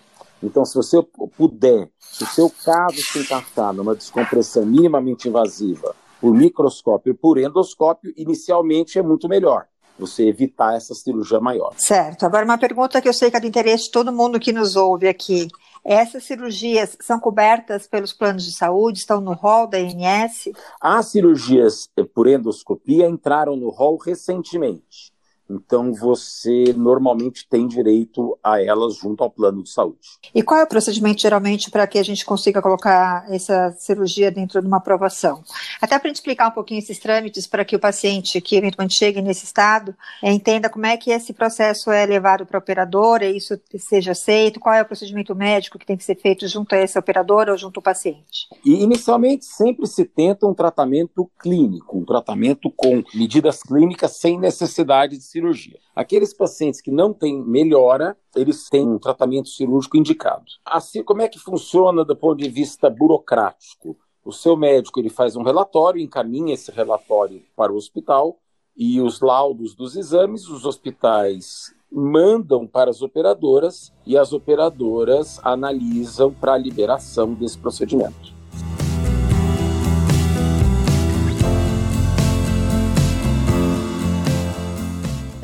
Então, 0.42 0.64
se 0.64 0.74
você 0.74 1.02
puder, 1.36 1.90
se 1.98 2.24
o 2.24 2.26
seu 2.26 2.50
caso 2.64 2.96
se 2.96 3.20
encaixar 3.20 3.72
numa 3.72 3.94
descompressão 3.94 4.66
minimamente 4.66 5.28
invasiva 5.28 5.94
por 6.20 6.32
microscópio 6.34 7.12
e 7.12 7.14
por 7.14 7.38
endoscópio, 7.38 8.12
inicialmente 8.16 8.98
é 8.98 9.02
muito 9.02 9.28
melhor 9.28 9.66
você 9.98 10.28
evitar 10.28 10.76
essa 10.76 10.94
cirurgia 10.94 11.40
maior. 11.40 11.72
Certo. 11.78 12.26
Agora, 12.26 12.44
uma 12.44 12.58
pergunta 12.58 13.00
que 13.00 13.08
eu 13.08 13.14
sei 13.14 13.30
que 13.30 13.36
é 13.36 13.40
do 13.40 13.46
interesse 13.46 13.84
de 13.84 13.90
todo 13.90 14.12
mundo 14.12 14.38
que 14.38 14.52
nos 14.52 14.76
ouve 14.76 15.08
aqui. 15.08 15.48
Essas 15.82 16.24
cirurgias 16.24 16.96
são 17.00 17.18
cobertas 17.18 17.86
pelos 17.86 18.12
planos 18.12 18.44
de 18.44 18.52
saúde, 18.52 18.98
estão 18.98 19.20
no 19.20 19.32
rol 19.32 19.66
da 19.66 19.78
INS? 19.78 20.50
As 20.80 21.06
cirurgias 21.06 21.88
por 22.12 22.26
endoscopia 22.26 23.08
entraram 23.08 23.56
no 23.56 23.70
rol 23.70 23.96
recentemente. 23.96 25.15
Então, 25.48 25.92
você 25.92 26.74
normalmente 26.76 27.46
tem 27.48 27.66
direito 27.66 28.38
a 28.42 28.60
elas 28.60 28.96
junto 28.96 29.22
ao 29.22 29.30
plano 29.30 29.62
de 29.62 29.70
saúde. 29.70 29.98
E 30.34 30.42
qual 30.42 30.60
é 30.60 30.64
o 30.64 30.68
procedimento, 30.68 31.22
geralmente, 31.22 31.70
para 31.70 31.86
que 31.86 31.98
a 31.98 32.02
gente 32.02 32.24
consiga 32.24 32.60
colocar 32.60 33.24
essa 33.30 33.70
cirurgia 33.78 34.30
dentro 34.30 34.60
de 34.60 34.66
uma 34.66 34.78
aprovação? 34.78 35.42
Até 35.80 35.98
para 35.98 36.10
explicar 36.10 36.48
um 36.48 36.52
pouquinho 36.52 36.78
esses 36.78 36.98
trâmites, 36.98 37.46
para 37.46 37.64
que 37.64 37.76
o 37.76 37.80
paciente 37.80 38.40
que 38.40 38.56
eventualmente 38.56 38.96
chegue 38.96 39.22
nesse 39.22 39.44
estado 39.44 39.94
é, 40.22 40.32
entenda 40.32 40.68
como 40.68 40.86
é 40.86 40.96
que 40.96 41.10
esse 41.10 41.32
processo 41.32 41.90
é 41.90 42.04
levado 42.04 42.44
para 42.44 42.58
a 42.58 42.60
operadora 42.60 43.24
e 43.24 43.36
isso 43.36 43.58
seja 43.78 44.12
aceito, 44.12 44.58
qual 44.58 44.74
é 44.74 44.82
o 44.82 44.86
procedimento 44.86 45.34
médico 45.34 45.78
que 45.78 45.86
tem 45.86 45.96
que 45.96 46.04
ser 46.04 46.16
feito 46.16 46.46
junto 46.48 46.74
a 46.74 46.78
essa 46.78 46.98
operadora 46.98 47.52
ou 47.52 47.58
junto 47.58 47.78
ao 47.78 47.82
paciente. 47.82 48.48
E, 48.64 48.82
inicialmente, 48.82 49.44
sempre 49.44 49.86
se 49.86 50.04
tenta 50.04 50.46
um 50.46 50.54
tratamento 50.54 51.30
clínico, 51.38 51.98
um 51.98 52.04
tratamento 52.04 52.72
com 52.76 53.02
medidas 53.14 53.62
clínicas 53.62 54.16
sem 54.16 54.38
necessidade 54.38 55.16
de 55.16 55.22
cirurgia. 55.36 55.78
Aqueles 55.94 56.32
pacientes 56.32 56.80
que 56.80 56.90
não 56.90 57.12
têm 57.12 57.42
melhora, 57.42 58.16
eles 58.34 58.68
têm 58.68 58.86
um 58.86 58.98
tratamento 58.98 59.48
cirúrgico 59.48 59.96
indicado. 59.96 60.44
Assim, 60.64 61.02
como 61.02 61.22
é 61.22 61.28
que 61.28 61.38
funciona 61.38 62.04
do 62.04 62.16
ponto 62.16 62.42
de 62.42 62.48
vista 62.48 62.88
burocrático? 62.88 63.96
O 64.24 64.32
seu 64.32 64.56
médico 64.56 64.98
ele 64.98 65.10
faz 65.10 65.36
um 65.36 65.42
relatório, 65.42 66.00
encaminha 66.00 66.54
esse 66.54 66.70
relatório 66.70 67.42
para 67.54 67.72
o 67.72 67.76
hospital 67.76 68.38
e 68.76 69.00
os 69.00 69.20
laudos 69.20 69.74
dos 69.74 69.96
exames, 69.96 70.48
os 70.48 70.64
hospitais 70.64 71.74
mandam 71.90 72.66
para 72.66 72.90
as 72.90 73.00
operadoras 73.00 73.92
e 74.04 74.18
as 74.18 74.32
operadoras 74.32 75.40
analisam 75.44 76.32
para 76.32 76.54
a 76.54 76.58
liberação 76.58 77.32
desse 77.32 77.56
procedimento. 77.56 78.35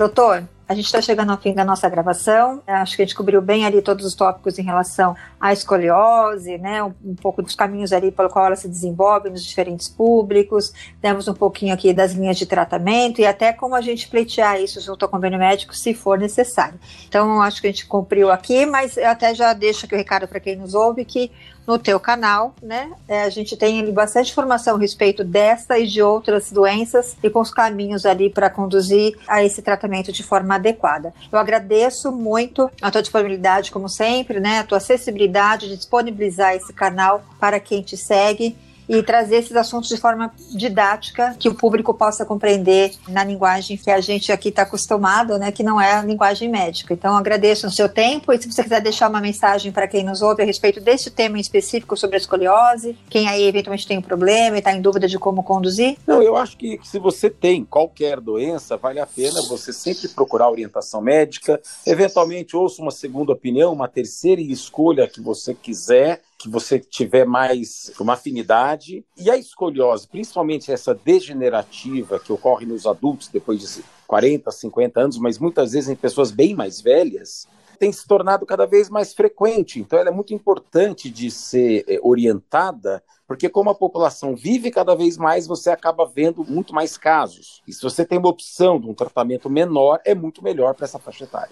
Doutor, 0.03 0.49
a 0.69 0.75
gente 0.75 0.87
está 0.87 1.01
chegando 1.01 1.31
ao 1.31 1.39
fim 1.39 1.55
da 1.55 1.65
nossa 1.65 1.89
gravação. 1.89 2.61
Acho 2.67 2.97
que 2.97 3.03
a 3.03 3.05
gente 3.05 3.15
cobriu 3.15 3.41
bem 3.41 3.65
ali 3.65 3.81
todos 3.81 4.05
os 4.05 4.17
tópicos 4.17 4.59
em 4.59 4.63
relação 4.63 5.15
à 5.41 5.53
escoliose, 5.53 6.59
né? 6.59 6.83
Um, 6.83 6.93
um, 7.05 7.15
pouco 7.15 7.41
dos 7.41 7.55
caminhos 7.55 7.93
ali 7.93 8.11
pelo 8.11 8.29
qual 8.29 8.47
ela 8.47 8.57
se 8.57 8.67
desenvolve 8.69 9.31
nos 9.31 9.45
diferentes 9.45 9.89
públicos. 9.89 10.73
Demos 11.01 11.29
um 11.29 11.35
pouquinho 11.35 11.73
aqui 11.73 11.93
das 11.93 12.15
linhas 12.15 12.37
de 12.37 12.47
tratamento 12.47 13.21
e 13.21 13.27
até 13.27 13.53
como 13.53 13.77
a 13.77 13.81
gente 13.81 14.09
pleitear 14.09 14.61
isso 14.61 14.81
junto 14.81 15.05
ao 15.05 15.09
convênio 15.09 15.39
médico, 15.39 15.73
se 15.73 15.95
for 15.95 16.19
necessário. 16.19 16.81
Então, 17.07 17.41
acho 17.41 17.61
que 17.61 17.69
a 17.69 17.71
gente 17.71 17.87
cumpriu 17.87 18.29
aqui, 18.29 18.67
mas 18.67 18.97
eu 18.97 19.09
até 19.09 19.33
já 19.37 19.53
deixo 19.53 19.87
aqui 19.87 19.95
o 19.95 19.99
recado 19.99 20.27
para 20.27 20.41
quem 20.41 20.57
nos 20.57 20.75
ouve 20.75 21.05
que 21.05 21.31
no 21.67 21.79
teu 21.79 21.99
canal, 22.01 22.55
né? 22.63 22.91
É, 23.09 23.23
a 23.23 23.31
gente 23.31 23.57
tem 23.57 23.93
bastante 23.93 24.31
informação 24.31 24.77
a 24.77 24.79
respeito 24.79 25.23
desta 25.23 25.79
e 25.79 25.87
de 25.87 26.03
outras 26.03 26.51
doenças 26.51 27.17
e 27.23 27.31
com 27.31 27.41
os 27.41 27.51
caminhos 27.51 28.05
ali 28.05 28.31
para 28.31 28.51
conduzir 28.51 29.17
a 29.29 29.45
esse 29.45 29.63
tratamento 29.63 30.13
de 30.13 30.23
forma 30.23 30.55
adequada. 30.57 31.15
Eu 31.31 31.39
agradeço 31.39 32.11
muito 32.11 32.71
a 32.81 32.91
tua 32.91 33.03
disponibilidade, 33.03 33.71
como 33.71 33.89
sempre, 33.89 34.41
né? 34.41 34.59
A 34.59 34.65
tua 34.65 34.79
acessibilidade 34.79 35.69
de 35.69 35.77
disponibilizar 35.77 36.55
esse 36.55 36.73
canal 36.73 37.23
para 37.39 37.61
quem 37.61 37.83
te 37.83 37.97
segue 37.97 38.57
e 38.93 39.03
trazer 39.03 39.37
esses 39.37 39.57
assuntos 39.57 39.89
de 39.89 39.97
forma 39.97 40.31
didática, 40.51 41.35
que 41.39 41.49
o 41.49 41.55
público 41.55 41.95
possa 41.95 42.27
compreender 42.27 42.93
na 43.09 43.25
linguagem 43.25 43.79
que 43.79 43.91
a 43.91 44.03
gente 44.03 44.31
aqui 44.31 44.51
está 44.51 44.63
acostumado, 44.63 45.39
né, 45.39 45.51
que 45.51 45.63
não 45.63 45.81
é 45.81 45.95
a 45.95 46.03
linguagem 46.03 46.51
médica. 46.51 46.93
Então, 46.93 47.17
agradeço 47.17 47.67
o 47.67 47.71
seu 47.71 47.89
tempo 47.89 48.31
e 48.35 48.39
se 48.41 48.53
você 48.53 48.63
quiser 48.63 48.83
deixar 48.83 49.09
uma 49.09 49.21
mensagem 49.21 49.73
para 49.73 49.89
quem 49.89 50.05
nos 50.05 50.21
ouve 50.21 50.43
a 50.43 50.45
respeito 50.45 50.79
desse 50.79 51.11
tema 51.11 51.39
em 51.39 51.41
específico 51.41 51.97
sobre 51.97 52.17
a 52.17 52.19
escoliose, 52.19 52.95
quem 53.09 53.29
aí 53.29 53.45
eventualmente 53.45 53.89
tem 53.89 53.97
um 53.97 54.03
problema 54.03 54.57
e 54.57 54.59
está 54.59 54.75
em 54.75 54.83
dúvida 54.83 55.09
de 55.09 55.19
como 55.19 55.43
conduzir. 55.43 55.97
Não, 56.07 56.23
eu 56.23 56.37
acho 56.37 56.59
que 56.59 56.79
se 56.85 56.99
você 56.99 57.31
tem 57.31 57.65
qualquer 57.65 58.21
doença, 58.21 58.77
vale 58.77 59.01
a 59.01 59.07
pena 59.07 59.41
você 59.49 59.73
sempre 59.73 60.07
procurar 60.09 60.51
orientação 60.51 61.01
médica, 61.01 61.59
eventualmente 61.87 62.55
ouça 62.55 62.83
uma 62.83 62.91
segunda 62.91 63.33
opinião, 63.33 63.73
uma 63.73 63.89
terceira 63.89 64.41
e 64.43 64.53
escolha 64.53 65.09
que 65.09 65.23
você 65.23 65.55
quiser 65.55 66.21
que 66.43 66.49
você 66.49 66.79
tiver 66.79 67.25
mais 67.25 67.93
uma 67.99 68.15
afinidade. 68.15 69.05
E 69.17 69.31
a 69.31 69.37
escoliose, 69.37 70.09
principalmente 70.09 70.73
essa 70.73 70.95
degenerativa 70.95 72.19
que 72.19 72.33
ocorre 72.33 72.67
nos 72.67 72.87
adultos 72.87 73.29
depois 73.29 73.61
de 73.61 73.85
40, 74.07 74.51
50 74.51 75.01
anos, 75.01 75.19
mas 75.19 75.39
muitas 75.39 75.73
vezes 75.73 75.89
em 75.89 75.97
pessoas 75.97 76.31
bem 76.31 76.55
mais 76.55 76.81
velhas, 76.81 77.47
tem 77.79 77.91
se 77.91 78.07
tornado 78.07 78.47
cada 78.47 78.65
vez 78.65 78.89
mais 78.89 79.13
frequente. 79.13 79.81
Então, 79.81 79.99
ela 79.99 80.11
é 80.11 80.13
muito 80.13 80.33
importante 80.33 81.11
de 81.11 81.31
ser 81.31 81.85
eh, 81.89 81.99
orientada, 82.01 83.03
porque 83.27 83.49
como 83.49 83.71
a 83.71 83.75
população 83.75 84.37
vive 84.37 84.71
cada 84.71 84.95
vez 84.95 85.17
mais, 85.17 85.49
você 85.49 85.71
acaba 85.71 86.07
vendo 86.07 86.45
muito 86.45 86.73
mais 86.73 86.97
casos. 86.97 87.61
E 87.67 87.73
se 87.73 87.83
você 87.83 88.05
tem 88.05 88.19
uma 88.19 88.29
opção 88.29 88.79
de 88.79 88.89
um 88.89 88.95
tratamento 88.95 89.51
menor, 89.51 90.01
é 90.05 90.15
muito 90.15 90.45
melhor 90.45 90.75
para 90.75 90.85
essa 90.85 91.01
faixa 91.01 91.25
etária. 91.25 91.51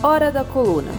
Hora 0.00 0.30
da 0.30 0.44
Coluna. 0.44 0.92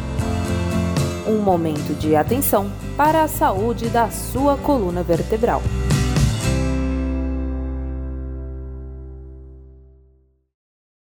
Um 1.26 1.38
momento 1.38 1.98
de 1.98 2.14
atenção 2.14 2.70
para 2.98 3.24
a 3.24 3.28
saúde 3.28 3.88
da 3.88 4.12
sua 4.12 4.58
coluna 4.58 5.02
vertebral. 5.02 5.62